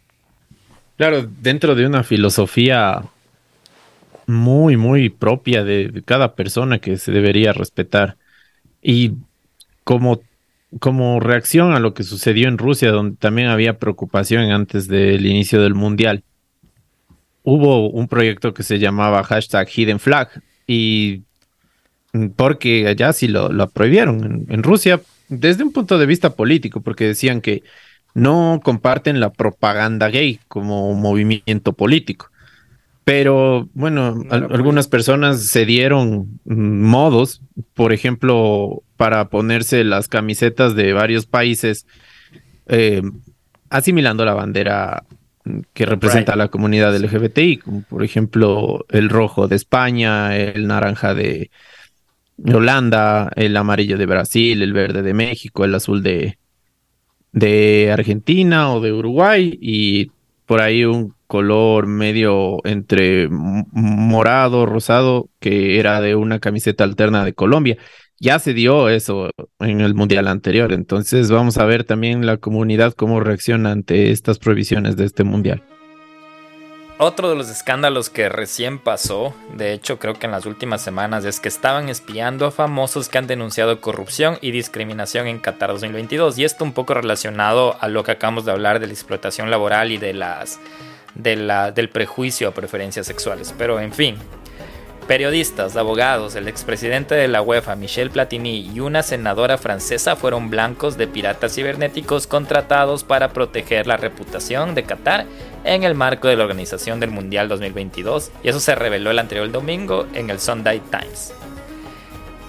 [0.96, 3.04] Claro, dentro de una filosofía
[4.32, 8.18] muy, muy propia de, cada persona que se debería respetar.
[8.82, 9.14] Y
[9.84, 10.22] como,
[10.80, 15.62] como reacción a lo que sucedió en Rusia, donde también había preocupación antes del inicio
[15.62, 16.24] del Mundial,
[17.44, 20.30] hubo un proyecto que se llamaba hashtag Hidden Flag
[20.68, 21.24] y
[22.36, 27.08] porque allá sí lo, lo prohibieron en, Rusia desde un punto de vista político, porque
[27.08, 27.64] decían que
[28.14, 32.30] no comparten la propaganda gay como movimiento político.
[33.04, 37.42] Pero bueno, algunas personas se dieron modos,
[37.74, 41.88] por ejemplo, para ponerse las camisetas de varios países,
[42.68, 43.02] eh,
[43.70, 45.04] asimilando la bandera
[45.74, 51.16] que representa a la comunidad LGBTI, como por ejemplo el rojo de España, el naranja
[51.16, 51.50] de
[52.46, 56.38] Holanda, el amarillo de Brasil, el verde de México, el azul de,
[57.32, 60.12] de Argentina o de Uruguay y
[60.46, 67.34] por ahí un color medio entre morado, rosado, que era de una camiseta alterna de
[67.34, 67.78] Colombia.
[68.20, 69.30] Ya se dio eso
[69.62, 74.40] en el mundial anterior, entonces vamos a ver también la comunidad cómo reacciona ante estas
[74.40, 75.64] prohibiciones de este mundial.
[76.98, 81.24] Otro de los escándalos que recién pasó, de hecho creo que en las últimas semanas,
[81.24, 86.38] es que estaban espiando a famosos que han denunciado corrupción y discriminación en Qatar 2022.
[86.38, 89.92] Y esto un poco relacionado a lo que acabamos de hablar de la explotación laboral
[89.92, 90.60] y de las
[91.16, 93.54] del prejuicio a preferencias sexuales.
[93.58, 94.18] Pero en fin,
[95.08, 100.98] periodistas, abogados, el expresidente de la UEFA, Michel Platini, y una senadora francesa fueron blancos
[100.98, 105.26] de piratas cibernéticos contratados para proteger la reputación de Qatar
[105.66, 109.52] en el marco de la organización del Mundial 2022, y eso se reveló el anterior
[109.52, 111.34] domingo en el Sunday Times.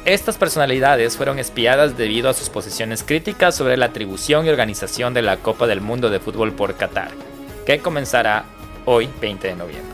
[0.05, 5.23] Estas personalidades fueron espiadas debido a sus posiciones críticas sobre la atribución y organización de
[5.23, 7.11] la Copa del Mundo de Fútbol por Qatar,
[7.67, 8.45] que comenzará
[8.85, 9.93] hoy 20 de noviembre.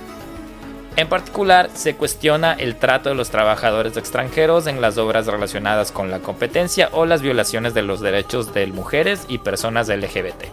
[0.97, 6.11] En particular, se cuestiona el trato de los trabajadores extranjeros en las obras relacionadas con
[6.11, 10.47] la competencia o las violaciones de los derechos de mujeres y personas LGBT.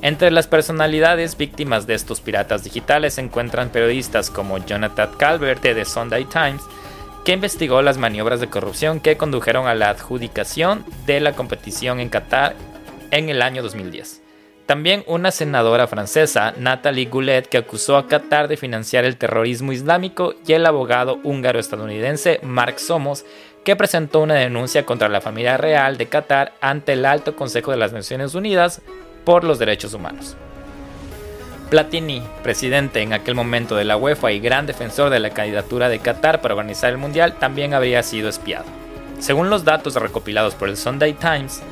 [0.00, 5.74] Entre las personalidades víctimas de estos piratas digitales se encuentran periodistas como Jonathan Calvert de
[5.74, 6.62] The Sunday Times,
[7.26, 12.08] que investigó las maniobras de corrupción que condujeron a la adjudicación de la competición en
[12.08, 12.54] Qatar
[13.10, 14.27] en el año 2010.
[14.68, 20.34] También una senadora francesa, Nathalie Goulet, que acusó a Qatar de financiar el terrorismo islámico,
[20.46, 23.24] y el abogado húngaro-estadounidense Mark Somos,
[23.64, 27.78] que presentó una denuncia contra la familia real de Qatar ante el Alto Consejo de
[27.78, 28.82] las Naciones Unidas
[29.24, 30.36] por los Derechos Humanos.
[31.70, 36.00] Platini, presidente en aquel momento de la UEFA y gran defensor de la candidatura de
[36.00, 38.66] Qatar para organizar el Mundial, también habría sido espiado.
[39.18, 41.62] Según los datos recopilados por el Sunday Times,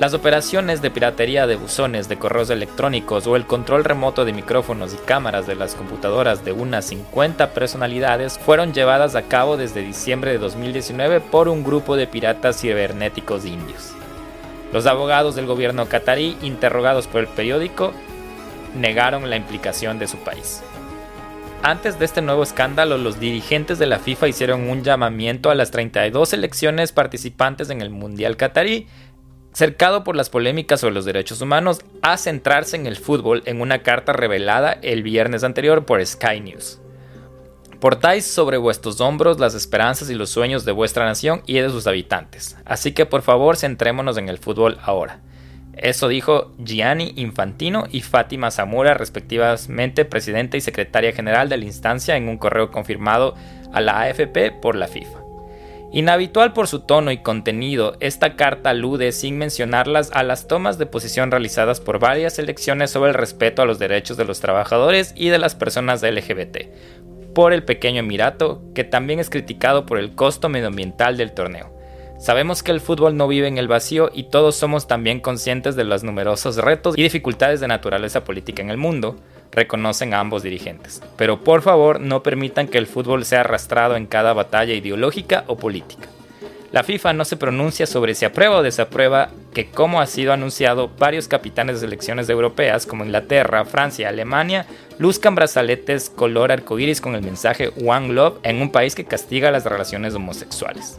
[0.00, 4.94] las operaciones de piratería de buzones de correos electrónicos o el control remoto de micrófonos
[4.94, 10.30] y cámaras de las computadoras de unas 50 personalidades fueron llevadas a cabo desde diciembre
[10.30, 13.92] de 2019 por un grupo de piratas cibernéticos indios.
[14.72, 17.92] Los abogados del gobierno catarí, interrogados por el periódico,
[18.74, 20.62] negaron la implicación de su país.
[21.62, 25.70] Antes de este nuevo escándalo, los dirigentes de la FIFA hicieron un llamamiento a las
[25.70, 28.86] 32 selecciones participantes en el Mundial Catarí
[29.52, 33.82] cercado por las polémicas sobre los derechos humanos, a centrarse en el fútbol en una
[33.82, 36.80] carta revelada el viernes anterior por Sky News.
[37.80, 41.86] Portáis sobre vuestros hombros las esperanzas y los sueños de vuestra nación y de sus
[41.86, 45.20] habitantes, así que por favor centrémonos en el fútbol ahora.
[45.74, 52.16] Eso dijo Gianni Infantino y Fátima Zamora, respectivamente presidenta y secretaria general de la instancia,
[52.16, 53.34] en un correo confirmado
[53.72, 55.19] a la AFP por la FIFA.
[55.92, 60.86] Inhabitual por su tono y contenido, esta carta alude sin mencionarlas a las tomas de
[60.86, 65.30] posición realizadas por varias elecciones sobre el respeto a los derechos de los trabajadores y
[65.30, 66.58] de las personas LGBT,
[67.34, 71.79] por el pequeño Emirato, que también es criticado por el costo medioambiental del torneo.
[72.20, 75.84] Sabemos que el fútbol no vive en el vacío y todos somos también conscientes de
[75.84, 79.16] los numerosos retos y dificultades de naturaleza política en el mundo,
[79.50, 81.02] reconocen a ambos dirigentes.
[81.16, 85.56] Pero por favor no permitan que el fútbol sea arrastrado en cada batalla ideológica o
[85.56, 86.08] política.
[86.72, 90.90] La FIFA no se pronuncia sobre si aprueba o desaprueba que, como ha sido anunciado,
[90.98, 94.66] varios capitanes de selecciones europeas como Inglaterra, Francia Alemania
[94.98, 99.64] luzcan brazaletes color arcoíris con el mensaje One Love en un país que castiga las
[99.64, 100.98] relaciones homosexuales.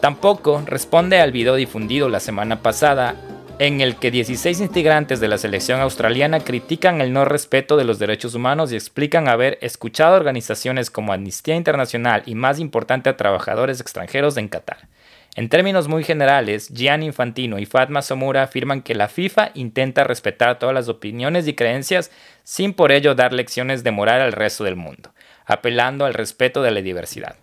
[0.00, 3.16] Tampoco responde al video difundido la semana pasada
[3.58, 7.98] en el que 16 integrantes de la selección australiana critican el no respeto de los
[7.98, 13.78] derechos humanos y explican haber escuchado organizaciones como Amnistía Internacional y más importante a trabajadores
[13.82, 14.88] extranjeros en Qatar.
[15.36, 20.58] En términos muy generales, Gian Infantino y Fatma Somura afirman que la FIFA intenta respetar
[20.58, 22.10] todas las opiniones y creencias
[22.42, 25.12] sin por ello dar lecciones de moral al resto del mundo,
[25.44, 27.36] apelando al respeto de la diversidad.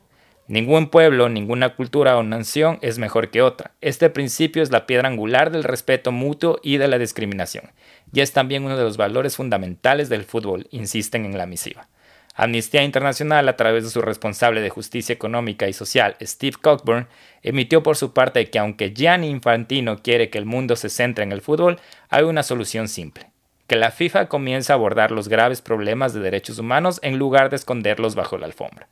[0.49, 3.71] Ningún pueblo, ninguna cultura o nación es mejor que otra.
[3.81, 7.71] Este principio es la piedra angular del respeto mutuo y de la discriminación,
[8.13, 11.89] y es también uno de los valores fundamentales del fútbol, insisten en la misiva.
[12.33, 17.07] Amnistía Internacional, a través de su responsable de justicia económica y social, Steve Cockburn,
[17.41, 21.33] emitió por su parte que aunque Gianni Infantino quiere que el mundo se centre en
[21.33, 23.31] el fútbol, hay una solución simple.
[23.67, 27.57] que la FIFA comience a abordar los graves problemas de derechos humanos en lugar de
[27.57, 28.87] esconderlos bajo la alfombra.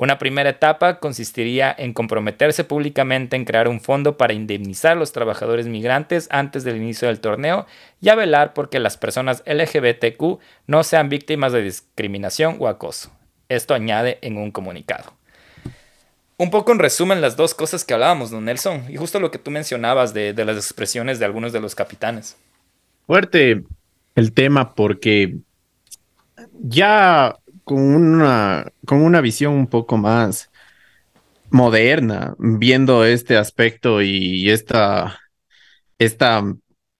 [0.00, 5.10] Una primera etapa consistiría en comprometerse públicamente en crear un fondo para indemnizar a los
[5.10, 7.66] trabajadores migrantes antes del inicio del torneo
[8.00, 10.38] y a velar porque las personas LGBTQ
[10.68, 13.10] no sean víctimas de discriminación o acoso.
[13.48, 15.14] Esto añade en un comunicado.
[16.36, 19.40] Un poco en resumen las dos cosas que hablábamos, don Nelson, y justo lo que
[19.40, 22.36] tú mencionabas de, de las expresiones de algunos de los capitanes.
[23.04, 23.64] Fuerte
[24.14, 25.38] el tema porque
[26.52, 27.34] ya
[27.68, 30.50] con una, con una visión un poco más
[31.50, 35.18] moderna, viendo este aspecto y esta,
[35.98, 36.42] esta,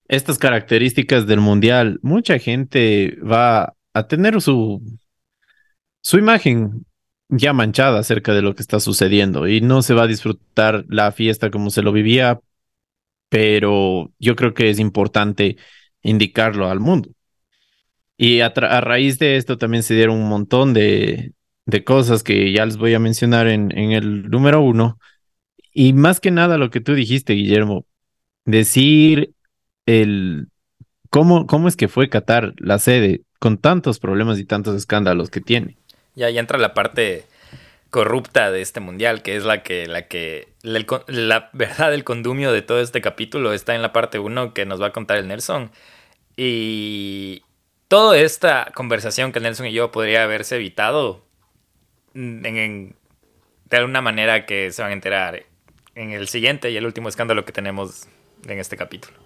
[0.09, 4.83] estas características del mundial, mucha gente va a tener su,
[6.03, 6.85] su imagen
[7.31, 11.13] ya manchada acerca de lo que está sucediendo y no se va a disfrutar la
[11.13, 12.41] fiesta como se lo vivía,
[13.31, 15.57] pero yo creo que es importante
[16.03, 17.09] indicarlo al mundo.
[18.21, 21.33] Y a, raíz de esto también se dieron un montón de,
[21.85, 24.99] cosas que ya les voy a mencionar en, en, el número uno.
[25.73, 27.87] Y más que nada lo que tú dijiste, Guillermo,
[28.45, 29.35] decir
[29.87, 30.49] el
[31.11, 35.41] cómo, cómo es que fue Qatar la sede con tantos problemas y tantos escándalos que
[35.41, 35.77] tiene.
[36.17, 37.25] Ya, ahí entra la parte
[37.91, 42.51] corrupta de este mundial, que es la que, la que, la, la verdad, el condumio
[42.51, 45.29] de todo este capítulo está en la parte uno que nos va a contar el
[45.29, 45.71] Nelson.
[46.37, 47.43] Y,
[47.89, 51.25] toda esta conversación que Nelson y yo podría haberse evitado
[52.15, 52.95] en,
[53.65, 55.45] de alguna manera que se van a enterar
[55.95, 58.07] en el siguiente y el último escándalo que tenemos
[58.47, 59.17] en este capítulo.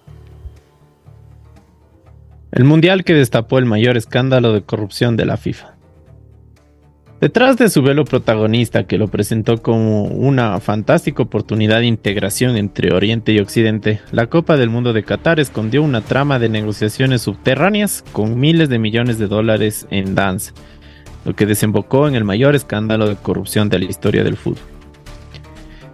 [2.52, 5.74] El mundial que destapó el mayor escándalo de corrupción de la FIFA.
[7.22, 12.92] Detrás de su velo protagonista, que lo presentó como una fantástica oportunidad de integración entre
[12.92, 18.04] Oriente y Occidente, la Copa del Mundo de Qatar escondió una trama de negociaciones subterráneas
[18.10, 20.52] con miles de millones de dólares en dance,
[21.24, 24.64] lo que desembocó en el mayor escándalo de corrupción de la historia del fútbol.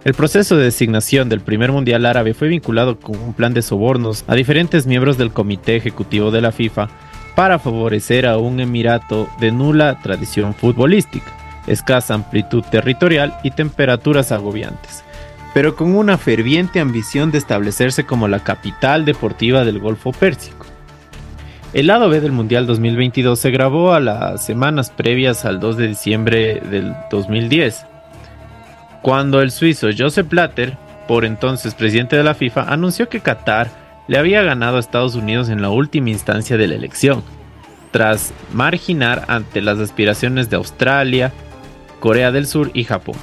[0.05, 4.23] El proceso de designación del primer Mundial Árabe fue vinculado con un plan de sobornos
[4.25, 6.89] a diferentes miembros del Comité Ejecutivo de la FIFA
[7.35, 11.31] para favorecer a un emirato de nula tradición futbolística,
[11.67, 15.03] escasa amplitud territorial y temperaturas agobiantes,
[15.53, 20.65] pero con una ferviente ambición de establecerse como la capital deportiva del Golfo Pérsico.
[21.71, 25.87] El lado B del Mundial 2022 se grabó a las semanas previas al 2 de
[25.87, 27.85] diciembre del 2010,
[29.01, 30.77] cuando el suizo Joseph Blatter,
[31.07, 33.69] por entonces presidente de la FIFA, anunció que Qatar
[34.09, 37.21] le había ganado a Estados Unidos en la última instancia de la elección,
[37.91, 41.31] tras marginar ante las aspiraciones de Australia,
[41.99, 43.15] Corea del Sur y Japón.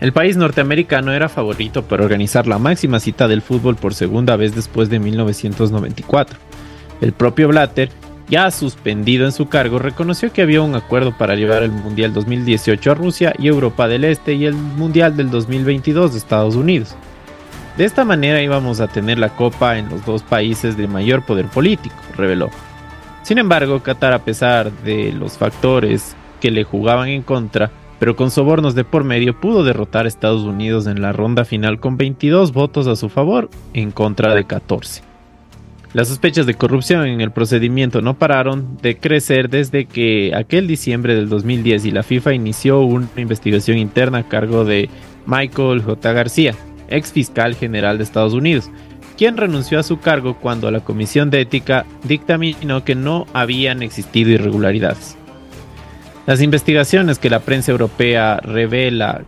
[0.00, 4.54] El país norteamericano era favorito para organizar la máxima cita del fútbol por segunda vez
[4.54, 6.38] después de 1994.
[7.00, 7.88] El propio Blatter,
[8.28, 12.90] ya suspendido en su cargo, reconoció que había un acuerdo para llevar el Mundial 2018
[12.90, 16.94] a Rusia y Europa del Este y el Mundial del 2022 de Estados Unidos.
[17.78, 21.46] De esta manera íbamos a tener la copa en los dos países de mayor poder
[21.46, 22.50] político, reveló.
[23.22, 27.70] Sin embargo, Qatar, a pesar de los factores que le jugaban en contra,
[28.00, 31.78] pero con sobornos de por medio, pudo derrotar a Estados Unidos en la ronda final
[31.78, 35.02] con 22 votos a su favor en contra de 14.
[35.92, 41.14] Las sospechas de corrupción en el procedimiento no pararon de crecer desde que aquel diciembre
[41.14, 44.90] del 2010 y la FIFA inició una investigación interna a cargo de
[45.26, 46.12] Michael J.
[46.12, 46.54] García,
[46.88, 48.70] ex fiscal general de Estados Unidos,
[49.16, 54.30] quien renunció a su cargo cuando la Comisión de Ética dictaminó que no habían existido
[54.30, 55.16] irregularidades.
[56.26, 59.24] Las investigaciones que la prensa europea revela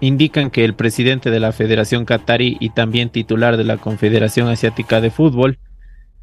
[0.00, 5.00] indican que el presidente de la Federación Qatarí y también titular de la Confederación Asiática
[5.00, 5.58] de Fútbol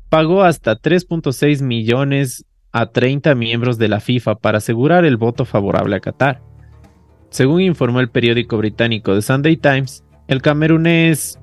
[0.10, 5.96] pagó hasta 3.6 millones a 30 miembros de la FIFA para asegurar el voto favorable
[5.96, 6.42] a Qatar.
[7.30, 11.40] Según informó el periódico británico The Sunday Times, el camerunés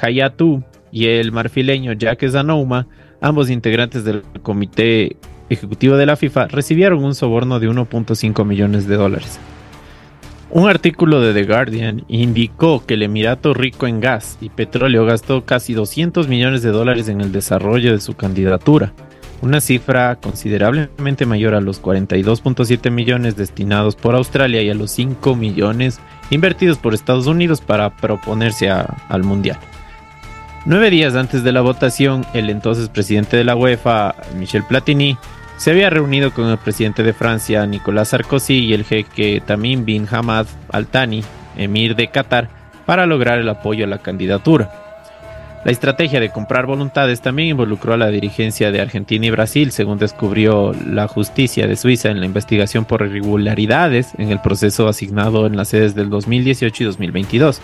[0.00, 2.86] Hayatu y el marfileño Jacques Zanouma,
[3.20, 5.16] ambos integrantes del comité
[5.48, 9.38] ejecutivo de la FIFA, recibieron un soborno de 1.5 millones de dólares.
[10.50, 15.46] Un artículo de The Guardian indicó que el Emirato rico en gas y petróleo gastó
[15.46, 18.92] casi 200 millones de dólares en el desarrollo de su candidatura,
[19.42, 25.34] una cifra considerablemente mayor a los 42.7 millones destinados por Australia y a los 5
[25.34, 29.58] millones invertidos por Estados Unidos para proponerse al Mundial.
[30.64, 35.18] Nueve días antes de la votación, el entonces presidente de la UEFA, Michel Platini,
[35.56, 40.06] se había reunido con el presidente de Francia, Nicolas Sarkozy, y el jeque Tamim bin
[40.08, 41.24] Hamad Al Thani,
[41.56, 42.48] emir de Qatar,
[42.86, 44.81] para lograr el apoyo a la candidatura.
[45.64, 49.96] La estrategia de comprar voluntades también involucró a la dirigencia de Argentina y Brasil, según
[49.96, 55.56] descubrió la justicia de Suiza en la investigación por irregularidades en el proceso asignado en
[55.56, 57.60] las sedes del 2018 y 2022.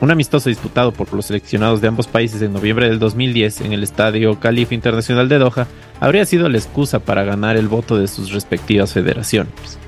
[0.00, 3.82] Un amistoso disputado por los seleccionados de ambos países en noviembre del 2010 en el
[3.82, 5.66] Estadio Califa Internacional de Doha
[6.00, 9.78] habría sido la excusa para ganar el voto de sus respectivas federaciones.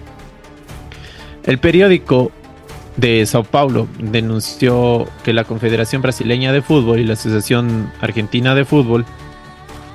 [1.45, 2.33] El periódico
[2.99, 8.65] de Sao Paulo denunció que la Confederación Brasileña de Fútbol y la Asociación Argentina de
[8.65, 9.07] Fútbol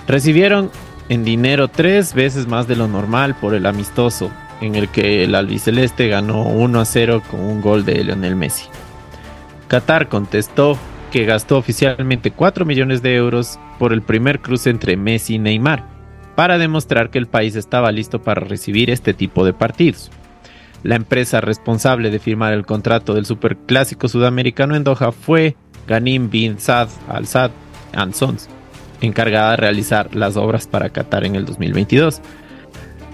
[0.08, 0.72] recibieron
[1.10, 4.32] en dinero tres veces más de lo normal por el amistoso,
[4.62, 8.68] en el que el albiceleste ganó 1 a 0 con un gol de Lionel Messi.
[9.68, 10.78] Qatar contestó
[11.12, 15.86] que gastó oficialmente 4 millones de euros por el primer cruce entre Messi y Neymar,
[16.36, 20.10] para demostrar que el país estaba listo para recibir este tipo de partidos.
[20.84, 25.56] La empresa responsable de firmar el contrato del superclásico sudamericano en Doha fue
[25.88, 27.52] Ghanim bin Saad Al Saad
[28.12, 28.50] Sons,
[29.00, 32.22] encargada de realizar las obras para Qatar en el 2022.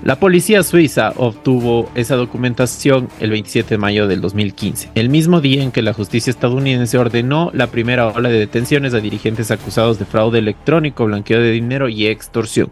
[0.03, 5.61] La policía suiza obtuvo esa documentación el 27 de mayo del 2015, el mismo día
[5.61, 10.05] en que la justicia estadounidense ordenó la primera ola de detenciones a dirigentes acusados de
[10.05, 12.71] fraude electrónico, blanqueo de dinero y extorsión.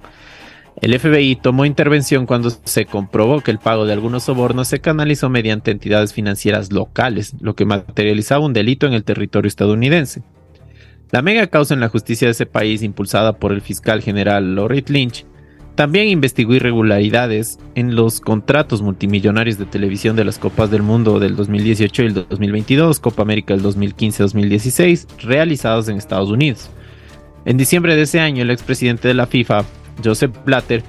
[0.80, 5.28] El FBI tomó intervención cuando se comprobó que el pago de algunos sobornos se canalizó
[5.28, 10.22] mediante entidades financieras locales, lo que materializaba un delito en el territorio estadounidense.
[11.10, 14.90] La mega causa en la justicia de ese país, impulsada por el fiscal general Lorette
[14.90, 15.26] Lynch,
[15.74, 21.36] también investigó irregularidades en los contratos multimillonarios de televisión de las Copas del Mundo del
[21.36, 26.70] 2018 y el 2022, Copa América del 2015-2016, realizados en Estados Unidos.
[27.46, 29.66] En diciembre de ese año, el expresidente de la FIFA,
[30.04, 30.84] Joseph Blatter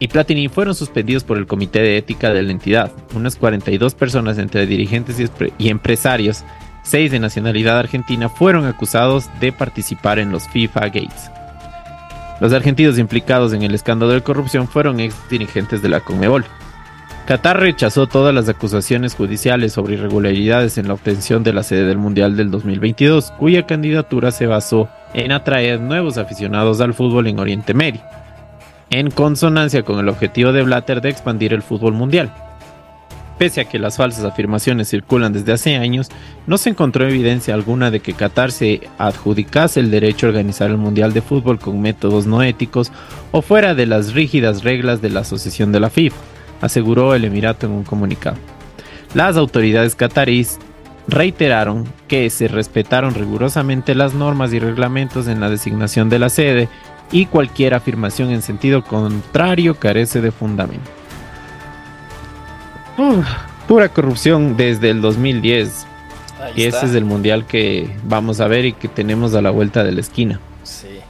[0.00, 2.92] y Platini fueron suspendidos por el Comité de Ética de la entidad.
[3.14, 5.16] Unas 42 personas entre dirigentes
[5.58, 6.44] y, empresarios,
[6.82, 11.30] seis de nacionalidad argentina, fueron acusados de participar en los FIFA Gates.
[12.40, 16.44] Los argentinos implicados en el escándalo de corrupción fueron ex dirigentes de la Conmebol.
[17.26, 21.98] Qatar rechazó todas las acusaciones judiciales sobre irregularidades en la obtención de la sede del
[21.98, 27.74] Mundial del 2022, cuya candidatura se basó en atraer nuevos aficionados al fútbol en Oriente
[27.74, 28.00] Medio
[28.90, 32.32] en consonancia con el objetivo de Blatter de expandir el fútbol mundial.
[33.38, 36.08] Pese a que las falsas afirmaciones circulan desde hace años,
[36.48, 40.76] no se encontró evidencia alguna de que Qatar se adjudicase el derecho a organizar el
[40.76, 42.90] Mundial de Fútbol con métodos no éticos
[43.30, 46.16] o fuera de las rígidas reglas de la Asociación de la FIFA,
[46.60, 48.36] aseguró el Emirato en un comunicado.
[49.14, 50.58] Las autoridades qataríes
[51.06, 56.68] reiteraron que se respetaron rigurosamente las normas y reglamentos en la designación de la sede
[57.10, 60.90] y cualquier afirmación en sentido contrario carece de fundamento.
[63.66, 65.86] pura corrupción desde el 2010.
[66.54, 69.84] y ese es el mundial que vamos a ver y que tenemos a la vuelta
[69.84, 70.40] de la esquina.
[70.62, 71.00] Sí.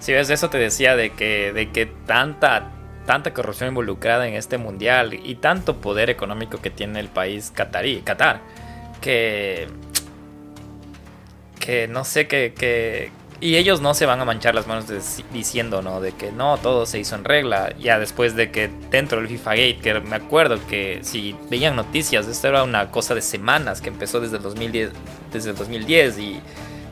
[0.00, 2.70] Si ves eso te decía de que de que tanta
[3.06, 8.00] tanta corrupción involucrada en este mundial y tanto poder económico que tiene el país catarí,
[8.02, 8.40] Qatar,
[9.00, 9.68] que
[11.58, 13.10] que no sé que
[13.44, 14.86] y ellos no se van a manchar las manos
[15.30, 16.00] diciendo, ¿no?
[16.00, 17.74] De que no, todo se hizo en regla.
[17.78, 22.26] Ya después de que dentro del FIFA Gate, que me acuerdo que si veían noticias,
[22.26, 24.92] esto era una cosa de semanas que empezó desde el 2010,
[25.30, 26.40] desde el 2010 y,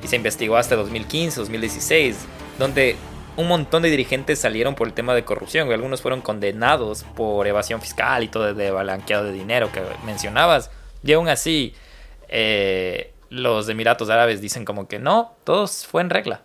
[0.04, 2.18] se investigó hasta 2015, 2016,
[2.58, 2.96] donde
[3.38, 5.70] un montón de dirigentes salieron por el tema de corrupción.
[5.70, 10.70] Y algunos fueron condenados por evasión fiscal y todo de blanqueado de dinero que mencionabas.
[11.02, 11.72] Y aún así,
[12.28, 16.42] eh, los Emiratos Árabes dicen como que no, todo fue en regla.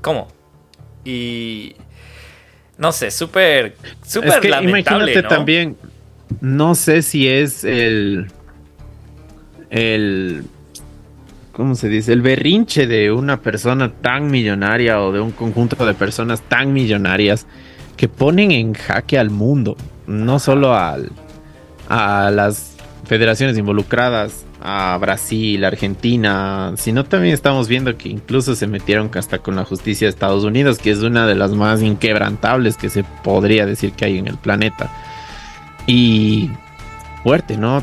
[0.00, 0.28] ¿Cómo?
[1.04, 1.74] Y
[2.78, 3.76] no sé, súper,
[4.06, 5.76] súper es que Imagínate también,
[6.40, 8.28] no sé si es el,
[9.70, 10.44] el,
[11.52, 12.12] ¿cómo se dice?
[12.12, 17.46] El berrinche de una persona tan millonaria o de un conjunto de personas tan millonarias
[17.96, 19.76] que ponen en jaque al mundo,
[20.06, 21.10] no solo al,
[21.88, 29.10] a las federaciones involucradas a Brasil, Argentina, sino también estamos viendo que incluso se metieron
[29.14, 32.90] hasta con la justicia de Estados Unidos, que es una de las más inquebrantables que
[32.90, 34.90] se podría decir que hay en el planeta.
[35.86, 36.50] Y
[37.22, 37.82] fuerte, ¿no?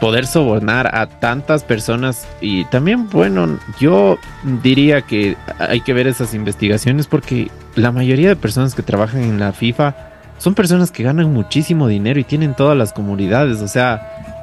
[0.00, 4.18] Poder sobornar a tantas personas y también, bueno, yo
[4.62, 9.40] diría que hay que ver esas investigaciones porque la mayoría de personas que trabajan en
[9.40, 9.94] la FIFA
[10.36, 14.33] son personas que ganan muchísimo dinero y tienen todas las comunidades, o sea,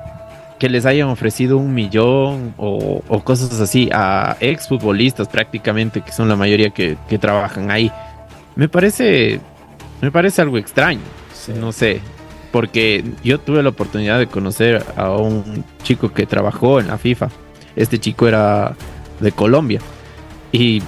[0.62, 6.36] que les hayan ofrecido un millón o, cosas así a exfutbolistas prácticamente, que son la
[6.36, 7.92] mayoría que, trabajan ahí.
[8.56, 9.40] Me parece,
[10.04, 11.02] me parece algo extraño,
[11.60, 12.00] no sé,
[12.52, 17.30] porque yo tuve la oportunidad de conocer a un chico que trabajó en la FIFA.
[17.76, 18.76] Este chico era
[19.20, 19.80] de Colombia
[20.52, 20.84] y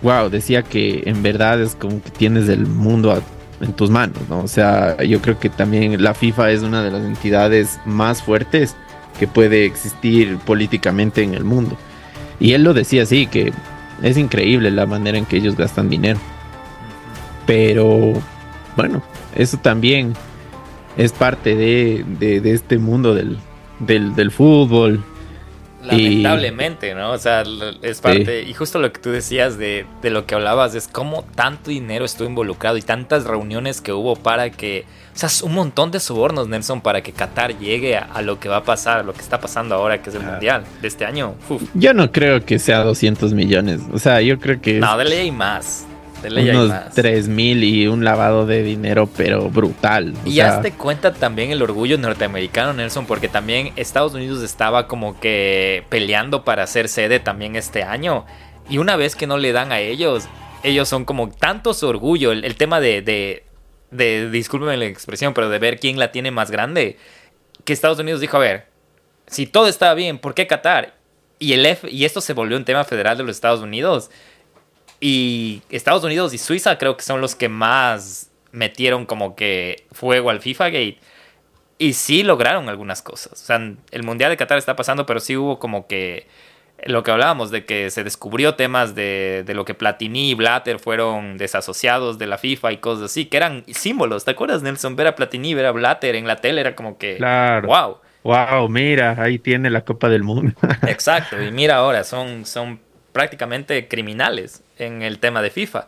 [0.00, 3.22] wow, decía que en verdad es como que tienes el mundo
[3.60, 4.40] en tus manos, ¿no?
[4.40, 8.74] O sea, yo creo que también la FIFA es una de las entidades más fuertes
[9.18, 11.76] que puede existir políticamente en el mundo.
[12.38, 13.52] Y él lo decía así, que
[14.02, 16.18] es increíble la manera en que ellos gastan dinero.
[17.46, 18.12] Pero
[18.76, 19.02] bueno,
[19.34, 20.14] eso también
[20.96, 23.38] es parte de, de, este mundo del,
[23.78, 25.04] del, del fútbol,
[25.86, 27.12] Lamentablemente, ¿no?
[27.12, 27.44] O sea,
[27.82, 28.42] es parte.
[28.42, 32.04] Y justo lo que tú decías de, de, lo que hablabas es cómo tanto dinero
[32.04, 34.84] estuvo involucrado y tantas reuniones que hubo para que.
[35.14, 38.58] O sea, un montón de sobornos, Nelson, para que Qatar llegue a, lo que va
[38.58, 41.34] a pasar, a lo que está pasando ahora, que es el Mundial de este año.
[41.72, 43.80] Yo no creo que sea 200 millones.
[43.92, 44.78] O sea, yo creo que.
[44.78, 45.86] No, de ley más
[46.28, 50.14] unos tres mil y un lavado de dinero, pero brutal.
[50.24, 55.84] y hazte cuenta también el orgullo norteamericano, Nelson, porque también Estados Unidos estaba como que
[55.88, 58.24] peleando para ser sede también este año.
[58.68, 60.28] Y una vez que no le dan a ellos,
[60.62, 63.44] ellos son como tanto su orgullo, el, tema de, de,
[63.90, 66.96] de, discúlpeme la expresión, pero de ver quién la tiene más grande,
[67.64, 68.66] que Estados Unidos dijo, a ver,
[69.26, 70.94] si todo estaba bien, ¿por qué Qatar?
[71.38, 74.10] Y, el F, y esto se volvió un tema federal de los Estados Unidos.
[75.00, 80.30] Y Estados Unidos y Suiza creo que son los que más metieron como que fuego
[80.30, 80.98] al FIFA Gate.
[81.78, 83.32] Y sí lograron algunas cosas.
[83.34, 86.26] O sea, el Mundial de Qatar está pasando, pero sí hubo como que
[86.84, 90.78] lo que hablábamos de que se descubrió temas de, de, lo que Platini y Blatter
[90.78, 94.24] fueron desasociados de la FIFA y cosas así, que eran símbolos.
[94.24, 94.96] ¿Te acuerdas, Nelson?
[94.96, 97.16] Ver a Platini, ver a Blatter en la tele era como que.
[97.16, 97.68] Claro.
[97.68, 97.98] ¡Wow!
[98.22, 98.68] ¡Wow!
[98.68, 100.54] Mira, ahí tiene la Copa del Mundo.
[100.86, 101.42] Exacto.
[101.42, 102.80] Y mira ahora, son, son
[103.12, 105.86] prácticamente criminales en el tema de FIFA.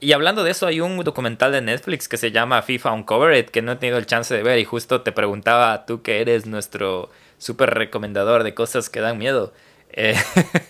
[0.00, 3.60] Y hablando de eso, hay un documental de Netflix que se llama FIFA Uncovered, que
[3.60, 7.10] no he tenido el chance de ver y justo te preguntaba, tú que eres nuestro
[7.36, 9.52] súper recomendador de cosas que dan miedo,
[9.92, 10.16] eh,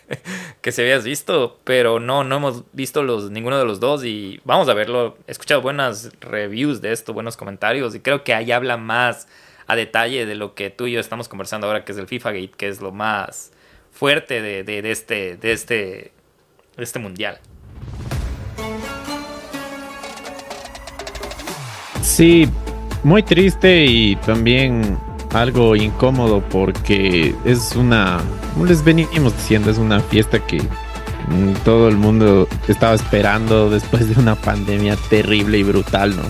[0.62, 4.40] que se habías visto, pero no, no hemos visto los, ninguno de los dos y
[4.44, 5.16] vamos a verlo.
[5.28, 9.28] He escuchado buenas reviews de esto, buenos comentarios y creo que ahí habla más
[9.68, 12.32] a detalle de lo que tú y yo estamos conversando ahora, que es el FIFA
[12.32, 13.52] Gate, que es lo más
[13.92, 16.12] fuerte de, de, este, de, este,
[16.82, 17.38] este mundial.
[22.02, 22.48] Sí,
[23.02, 24.98] muy triste y también
[25.32, 28.20] algo incómodo porque es una,
[28.52, 30.60] como les venimos diciendo, es una fiesta que
[31.64, 36.22] todo el mundo estaba esperando después de una pandemia terrible y brutal, ¿no?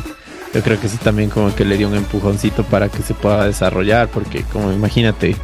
[0.53, 3.47] Yo creo que eso también como que le dio un empujoncito para que se pueda
[3.47, 5.37] desarrollar, porque como imagínate,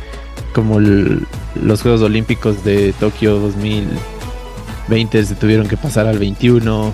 [0.52, 3.38] como los Juegos Olímpicos de Tokio
[4.88, 6.92] 2020 se tuvieron que pasar al 21.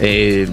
[0.00, 0.48] Eh,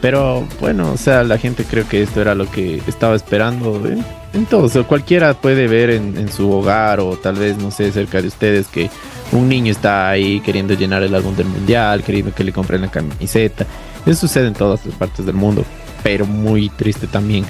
[0.00, 3.86] pero bueno, o sea, la gente creo que esto era lo que estaba esperando.
[3.86, 3.98] ¿eh?
[4.32, 8.66] Entonces, cualquiera puede ver en, su hogar o tal vez, no sé, cerca de ustedes
[8.68, 8.90] que
[9.32, 12.90] un niño está ahí queriendo llenar el álbum del mundial, queriendo que le compren la
[12.90, 13.66] camiseta.
[14.06, 15.64] Eso sucede en todas las partes del mundo,
[16.02, 17.44] pero muy triste también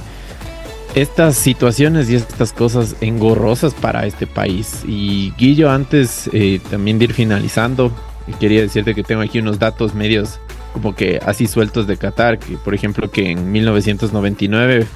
[0.94, 4.82] estas situaciones y estas cosas engorrosas para este país.
[4.86, 7.92] Y Guillo, antes eh, también de ir finalizando,
[8.39, 10.41] quería decirte que tengo aquí unos datos medios
[10.73, 14.87] como que así sueltos de Qatar, que por ejemplo que en 1999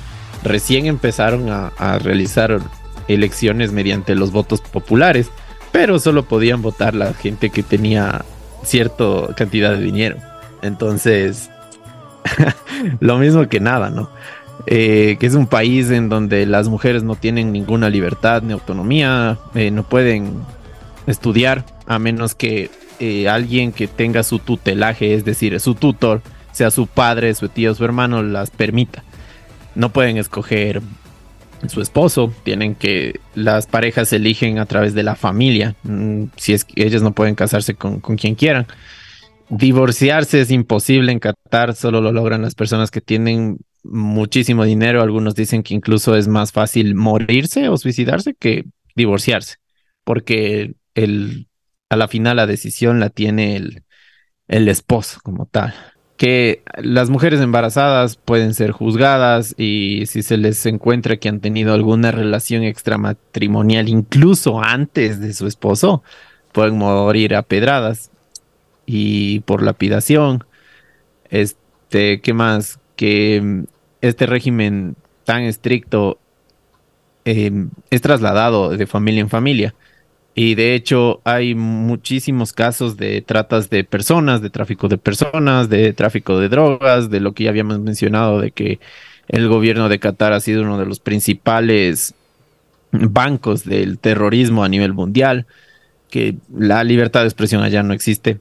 [0.42, 2.60] recién empezaron a, a realizar
[3.08, 5.30] elecciones mediante los votos populares,
[5.72, 8.24] pero solo podían votar la gente que tenía
[8.62, 10.16] cierta cantidad de dinero.
[10.62, 11.50] Entonces,
[13.00, 14.10] lo mismo que nada, ¿no?
[14.66, 19.38] Eh, que es un país en donde las mujeres no tienen ninguna libertad ni autonomía,
[19.54, 20.36] eh, no pueden
[21.06, 22.70] estudiar a menos que
[23.00, 26.22] eh, alguien que tenga su tutelaje, es decir, su tutor,
[26.52, 29.02] sea su padre, su tío, su hermano, las permita.
[29.74, 30.80] No pueden escoger
[31.68, 36.64] su esposo, tienen que las parejas eligen a través de la familia, mm, si es
[36.64, 38.66] que ellas no pueden casarse con, con quien quieran.
[39.48, 45.02] Divorciarse es imposible en Qatar, solo lo logran las personas que tienen muchísimo dinero.
[45.02, 48.64] Algunos dicen que incluso es más fácil morirse o suicidarse que
[48.94, 49.56] divorciarse,
[50.04, 51.46] porque el,
[51.88, 53.84] a la final la decisión la tiene el,
[54.48, 55.74] el esposo como tal.
[56.16, 61.74] Que las mujeres embarazadas pueden ser juzgadas y si se les encuentra que han tenido
[61.74, 66.02] alguna relación extramatrimonial incluso antes de su esposo,
[66.52, 68.10] pueden morir a pedradas
[68.86, 70.44] y por lapidación.
[71.30, 72.78] Este, ¿qué más?
[72.96, 73.64] Que
[74.00, 76.18] este régimen tan estricto
[77.24, 79.74] em, es trasladado de familia en familia.
[80.34, 85.92] Y de hecho hay muchísimos casos de tratas de personas, de tráfico de personas, de
[85.92, 88.80] tráfico de drogas, de lo que ya habíamos mencionado, de que
[89.28, 92.14] el gobierno de Qatar ha sido uno de los principales
[92.90, 95.46] bancos del terrorismo a nivel mundial,
[96.10, 98.38] que la libertad de expresión allá no existe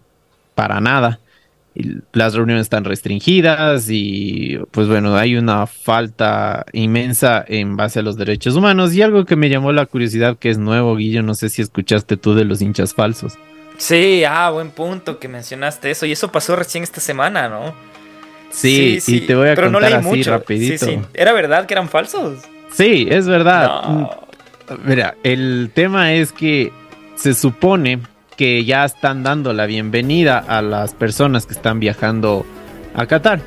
[0.56, 1.20] para nada.
[2.12, 8.16] Las reuniones están restringidas y pues bueno, hay una falta inmensa en base a los
[8.18, 11.50] derechos humanos y algo que me llamó la curiosidad que es nuevo, Guillo, no sé
[11.50, 13.34] si escuchaste tú de los hinchas falsos.
[13.78, 17.74] Sí, ah, buen punto que mencionaste eso y eso pasó recién esta semana, ¿no?
[18.52, 20.30] Sí, y te voy a Pero contar así mucho.
[20.30, 20.86] rapidito.
[20.86, 22.40] Sí, ¿Era verdad que eran falsos?
[22.72, 24.12] Sí, es verdad.
[24.86, 26.72] Mira, el tema es que
[27.16, 28.00] se supone
[28.36, 32.46] que ya están dando la bienvenida a las personas que están viajando
[32.96, 33.42] a Qatar.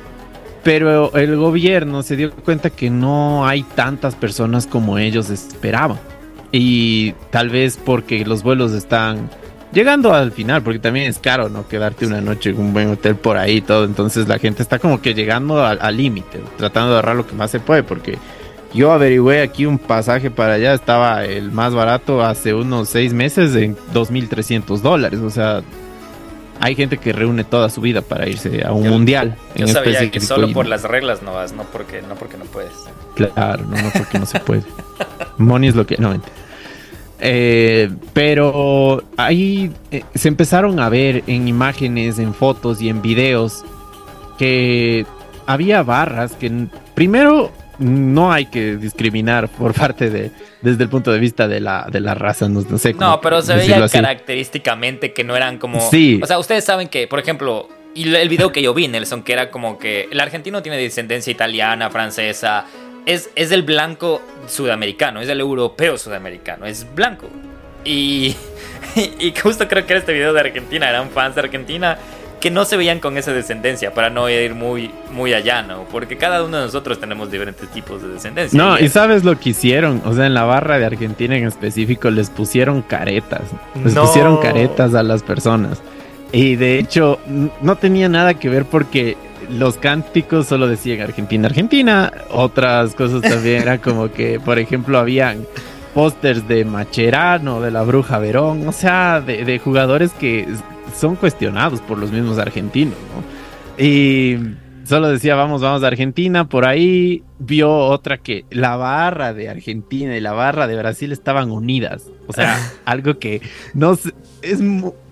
[0.63, 5.99] Pero el gobierno se dio cuenta que no hay tantas personas como ellos esperaban.
[6.51, 9.29] Y tal vez porque los vuelos están
[9.71, 11.67] llegando al final, porque también es caro, ¿no?
[11.67, 13.85] Quedarte una noche en un buen hotel por ahí y todo.
[13.85, 17.51] Entonces la gente está como que llegando al límite, tratando de ahorrar lo que más
[17.51, 18.17] se puede, porque
[18.73, 23.55] yo averigüé aquí un pasaje para allá, estaba el más barato hace unos seis meses
[23.55, 25.19] en 2.300 dólares.
[25.19, 25.61] O sea,
[26.59, 29.35] hay gente que reúne toda su vida para irse a un mundial.
[29.55, 32.73] Yo sabía que solo por las reglas no vas, no porque no, porque no puedes.
[33.15, 34.63] Claro, no, no porque no se puede.
[35.37, 35.97] Money es lo que...
[35.97, 36.19] No,
[37.19, 43.63] eh, pero ahí eh, se empezaron a ver en imágenes, en fotos y en videos
[44.37, 45.05] que
[45.47, 51.19] había barras que primero no hay que discriminar por parte de, desde el punto de
[51.19, 52.93] vista de la, de la raza, no, sé.
[52.93, 55.79] No, pero se veía característicamente que no eran como...
[55.89, 56.19] Sí.
[56.21, 59.33] O sea, ustedes saben que, por ejemplo, y el video que yo vi, Nelson, que
[59.33, 62.65] era como que el argentino tiene descendencia italiana, francesa,
[63.05, 67.27] es, es del blanco sudamericano, es del europeo sudamericano, es blanco.
[67.85, 68.35] Y,
[69.19, 71.97] y, justo creo que era este video de Argentina, eran fans de Argentina
[72.47, 75.83] que no se veían con esa descendencia para no ir muy, muy allá, ¿no?
[75.91, 78.57] Porque cada uno de nosotros tenemos diferentes tipos de descendencia.
[78.57, 82.09] No, y, sabes lo que hicieron, o sea, en la barra de Argentina en específico
[82.09, 83.41] les pusieron caretas,
[83.83, 85.81] les pusieron caretas a las personas.
[86.31, 87.19] Y de hecho,
[87.61, 89.17] no tenía nada que ver porque
[89.49, 92.13] los cánticos solo decían Argentina, Argentina.
[92.29, 95.45] Otras cosas también era como que, por ejemplo, habían
[95.97, 100.47] pósters de Macherano, de la Bruja Verón, o sea, de, de jugadores que
[100.95, 103.83] son cuestionados por los mismos argentinos, ¿no?
[103.83, 104.37] Y
[104.83, 110.15] solo decía, vamos, vamos a Argentina, por ahí vio otra que la barra de Argentina
[110.15, 112.03] y la barra de Brasil estaban unidas.
[112.27, 113.41] O sea, algo que
[113.73, 114.63] no es...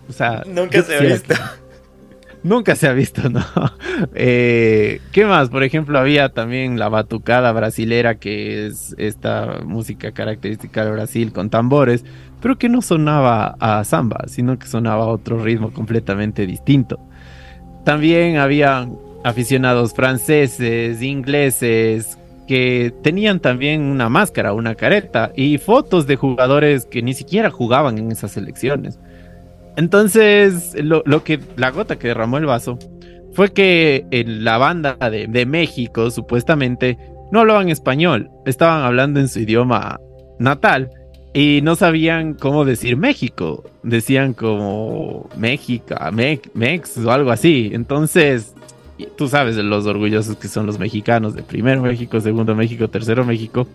[0.07, 1.33] O sea, nunca se ha visto.
[2.45, 3.41] Nunca se ha visto, ¿no?
[4.13, 5.49] Eh, ¿Qué más?
[5.49, 11.49] Por ejemplo, había también la batucada brasilera, que es esta música característica de Brasil con
[11.49, 12.03] tambores
[12.45, 16.99] pero que no sonaba a samba, sino que sonaba a otro ritmo completamente distinto.
[17.83, 18.87] También había
[19.23, 27.01] aficionados franceses, ingleses, que tenían también una máscara, una careta y fotos de jugadores que
[27.01, 28.99] ni siquiera jugaban en esas elecciones.
[29.78, 32.80] Entonces, lo, que la gota que derramó el vaso
[33.34, 36.97] fue que en la banda de, de México supuestamente
[37.32, 39.99] no hablaban español, estaban hablando en su idioma
[40.39, 40.89] natal
[41.36, 43.65] y no sabían cómo decir México.
[43.84, 45.93] Decían como México,
[46.53, 47.71] Mex o algo así.
[47.73, 48.53] Entonces,
[49.17, 53.67] tú sabes los orgullosos que son los mexicanos de primero México, segundo México, tercero México.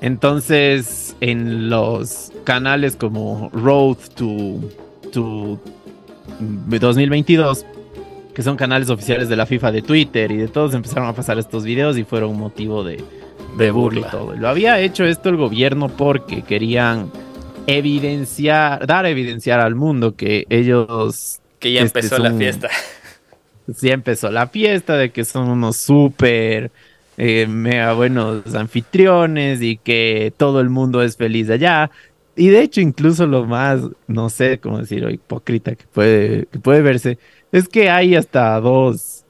[0.00, 4.60] Entonces, en los canales como Road to,
[5.14, 5.58] to
[6.40, 7.64] 2022,
[8.34, 11.38] que son canales oficiales de la FIFA de Twitter y de todos, empezaron a pasar
[11.38, 13.02] estos videos y fueron motivo de,
[13.56, 14.34] de burla y todo.
[14.34, 17.10] Lo había hecho esto el gobierno porque querían
[17.66, 21.40] evidenciar, dar a evidenciar al mundo que ellos...
[21.58, 22.68] Que ya este, empezó la fiesta.
[23.74, 26.70] Sí, empezó la fiesta, de que son unos súper
[27.16, 31.90] eh, mega buenos anfitriones y que todo el mundo es feliz allá.
[32.36, 36.82] Y de hecho, incluso lo más, no sé cómo decirlo, hipócrita que puede, que puede
[36.82, 37.18] verse,
[37.52, 39.24] es que hay hasta dos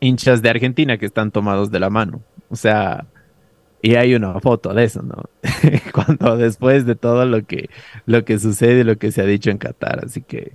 [0.00, 2.20] hinchas de Argentina que están tomados de la mano.
[2.50, 3.06] O sea,
[3.82, 5.24] y hay una foto de eso, ¿no?
[5.92, 7.68] Cuando después de todo lo que,
[8.06, 10.52] lo que sucede, lo que se ha dicho en Qatar, así que...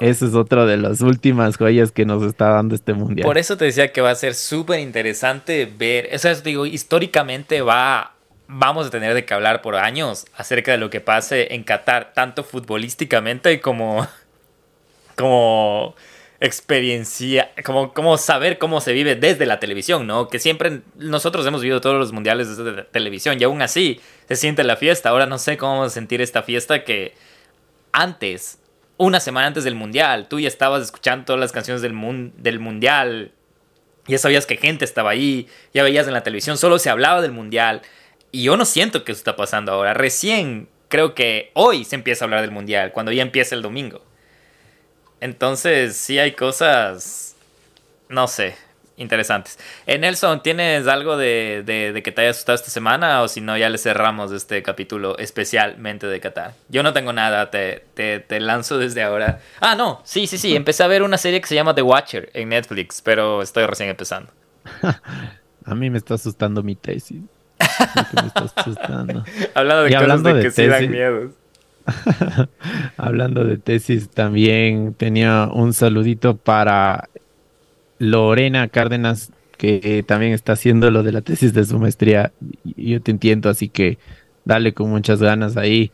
[0.00, 3.26] Eso es otro de las últimas joyas que nos está dando este mundial.
[3.26, 7.60] Por eso te decía que va a ser súper interesante ver, o sea, digo, históricamente
[7.60, 8.15] va,
[8.48, 12.12] vamos a tener de que hablar por años acerca de lo que pase en Qatar,
[12.14, 14.06] tanto futbolísticamente como,
[15.16, 15.94] como
[16.40, 20.28] experiencia, como, como saber cómo se vive desde la televisión, ¿no?
[20.28, 24.36] Que siempre nosotros hemos vivido todos los mundiales desde la televisión y aún así se
[24.36, 25.08] siente la fiesta.
[25.08, 27.14] Ahora no sé cómo sentir esta fiesta que
[27.92, 28.58] antes,
[28.98, 31.94] una semana antes del mundial, tú ya estabas escuchando todas las canciones del,
[32.36, 33.32] del mundial,
[34.06, 37.32] ya sabías que gente estaba ahí, ya veías en la televisión, solo se hablaba del
[37.32, 37.82] mundial.
[38.36, 39.94] Y yo no siento que eso está pasando ahora.
[39.94, 44.02] Recién creo que hoy se empieza a hablar del mundial, cuando ya empieza el domingo.
[45.22, 47.34] Entonces, sí hay cosas,
[48.10, 48.54] no sé,
[48.98, 49.58] interesantes.
[49.86, 53.22] Eh, Nelson, ¿tienes algo de, de, que te haya asustado esta semana?
[53.22, 56.52] O si no, ya le cerramos este capítulo especialmente de Qatar.
[56.68, 59.40] Yo no tengo nada, te, te, te, lanzo desde ahora.
[59.60, 60.54] Ah, no, sí, sí, sí.
[60.56, 63.88] Empecé a ver una serie que se llama The Watcher en Netflix, pero estoy recién
[63.88, 64.30] empezando.
[65.64, 67.22] a mí me está asustando mi tesis.
[69.06, 69.22] Me
[69.54, 71.30] hablando de cosas de, que sí dan miedo.
[72.96, 77.08] hablando de tesis, también tenía un saludito para
[77.98, 82.32] Lorena Cárdenas, que también está haciendo lo de la tesis de su maestría.
[82.64, 83.98] Yo te entiendo, así que
[84.44, 85.90] dale con muchas ganas ahí.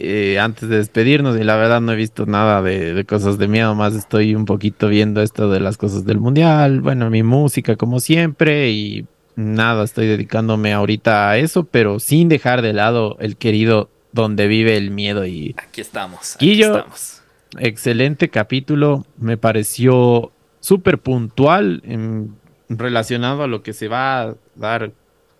[0.00, 3.76] Eh, antes de despedirnos, y la verdad no he visto nada de, cosas de miedo,
[3.76, 8.00] más estoy un poquito viendo esto de las cosas del mundial, bueno, mi música como
[8.00, 13.90] siempre, y nada, estoy dedicándome ahorita a eso, pero sin dejar de lado el querido
[14.12, 16.36] donde vive el miedo y aquí estamos.
[16.36, 17.22] Aquí estamos.
[17.58, 22.36] excelente capítulo, me pareció súper puntual en,
[22.68, 24.92] relacionado a lo que se va a dar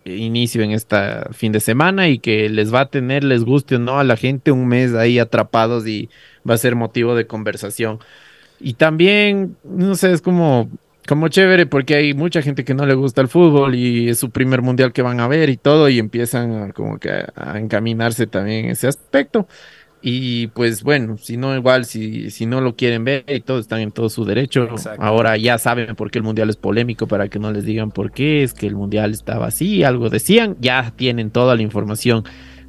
[0.04, 0.96] inicio en este
[1.32, 4.16] fin de semana y que les va a tener, les guste o no a la
[4.16, 6.10] gente, un mes ahí atrapados y
[6.48, 8.00] va a ser motivo de conversación.
[8.60, 10.68] Y también, no sé, es como,
[11.06, 14.30] como chévere porque hay mucha gente que no le gusta el fútbol y es su
[14.30, 18.66] primer mundial que van a ver y todo y empiezan como que a encaminarse también
[18.66, 19.46] en ese aspecto.
[20.06, 23.80] Y pues bueno, si no, igual, si, si no lo quieren ver y todos están
[23.80, 24.68] en todo su derecho.
[24.98, 28.12] Ahora ya saben por qué el mundial es polémico, para que no les digan por
[28.12, 32.24] qué es que el mundial estaba así, algo decían, ya tienen toda la información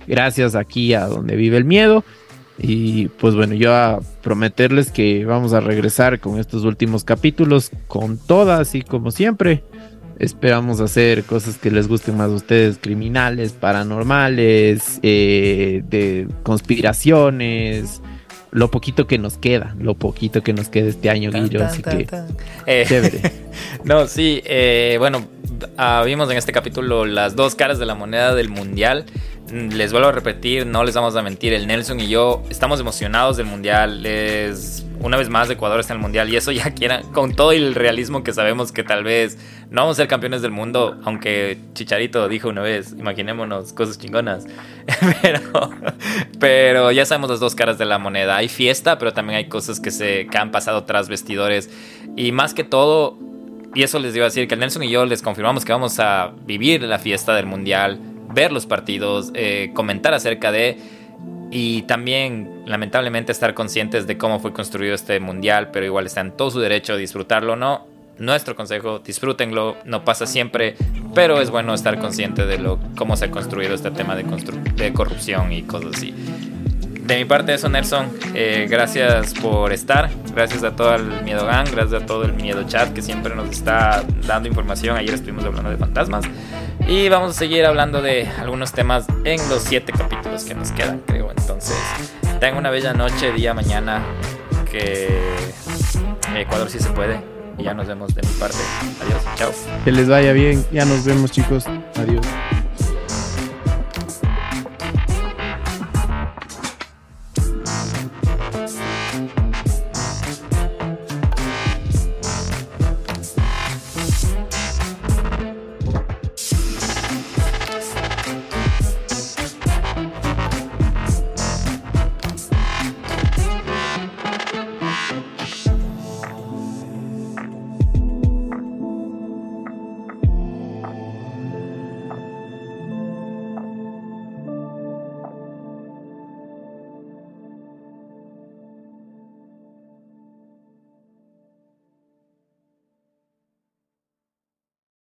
[0.07, 2.05] gracias aquí a donde vive el miedo.
[2.57, 8.17] Y pues bueno, yo a prometerles que vamos a regresar con estos últimos capítulos, con
[8.17, 9.63] todas y como siempre.
[10.17, 18.01] Esperamos hacer cosas que les gusten más a ustedes, criminales, paranormales, eh, de conspiraciones,
[18.55, 22.07] lo poquito que nos queda, lo poquito que nos queda este año, Guillo, así que
[22.65, 23.19] eh, chévere.
[23.83, 25.27] no, sí, eh, bueno,
[25.77, 29.03] ah, vimos en este capítulo las dos caras de la moneda del mundial.
[29.51, 33.37] Les vuelvo a repetir, no les vamos a mentir, el Nelson y yo estamos emocionados
[33.37, 34.03] del mundial.
[34.03, 37.51] Es una vez más Ecuador está en el mundial y eso ya quiera, con todo
[37.51, 39.37] el realismo que sabemos que tal vez
[39.69, 44.47] no vamos a ser campeones del mundo, aunque Chicharito dijo una vez, imaginémonos cosas chingonas.
[45.21, 45.69] pero,
[46.39, 48.37] pero ya sabemos las dos caras de la moneda.
[48.37, 51.69] Hay fiesta, pero también hay cosas que se han pasado tras vestidores
[52.17, 53.19] y más que todo
[53.75, 56.31] y eso les iba a decir que Nelson y yo les confirmamos que vamos a
[56.45, 57.99] vivir la fiesta del mundial
[58.35, 60.77] ver los partidos, eh, comentar acerca de
[61.49, 66.31] y también lamentablemente estar conscientes de cómo fue construido este mundial, pero igual está en
[66.31, 67.87] todo su derecho a disfrutarlo o no.
[68.17, 70.75] Nuestro consejo, disfrútenlo, no pasa siempre,
[71.13, 74.23] pero es bueno estar consciente de lo, cómo se ha construido este tema de,
[74.75, 76.13] de corrupción y cosas así.
[77.05, 78.09] De mi parte eso, Nelson.
[78.33, 80.09] Eh, gracias por estar.
[80.33, 81.69] Gracias a todo el Miedo Gang.
[81.71, 84.97] Gracias a todo el Miedo Chat que siempre nos está dando información.
[84.97, 86.25] Ayer estuvimos hablando de fantasmas.
[86.87, 91.03] Y vamos a seguir hablando de algunos temas en los siete capítulos que nos quedan,
[91.05, 91.29] creo.
[91.29, 91.77] Entonces,
[92.39, 94.03] tengan una bella noche, día, mañana.
[94.71, 95.19] Que
[96.35, 97.21] Ecuador sí se puede.
[97.59, 98.57] Y ya nos vemos de mi parte.
[99.05, 99.21] Adiós.
[99.35, 99.51] Chao.
[99.83, 100.65] Que les vaya bien.
[100.71, 101.65] Ya nos vemos, chicos.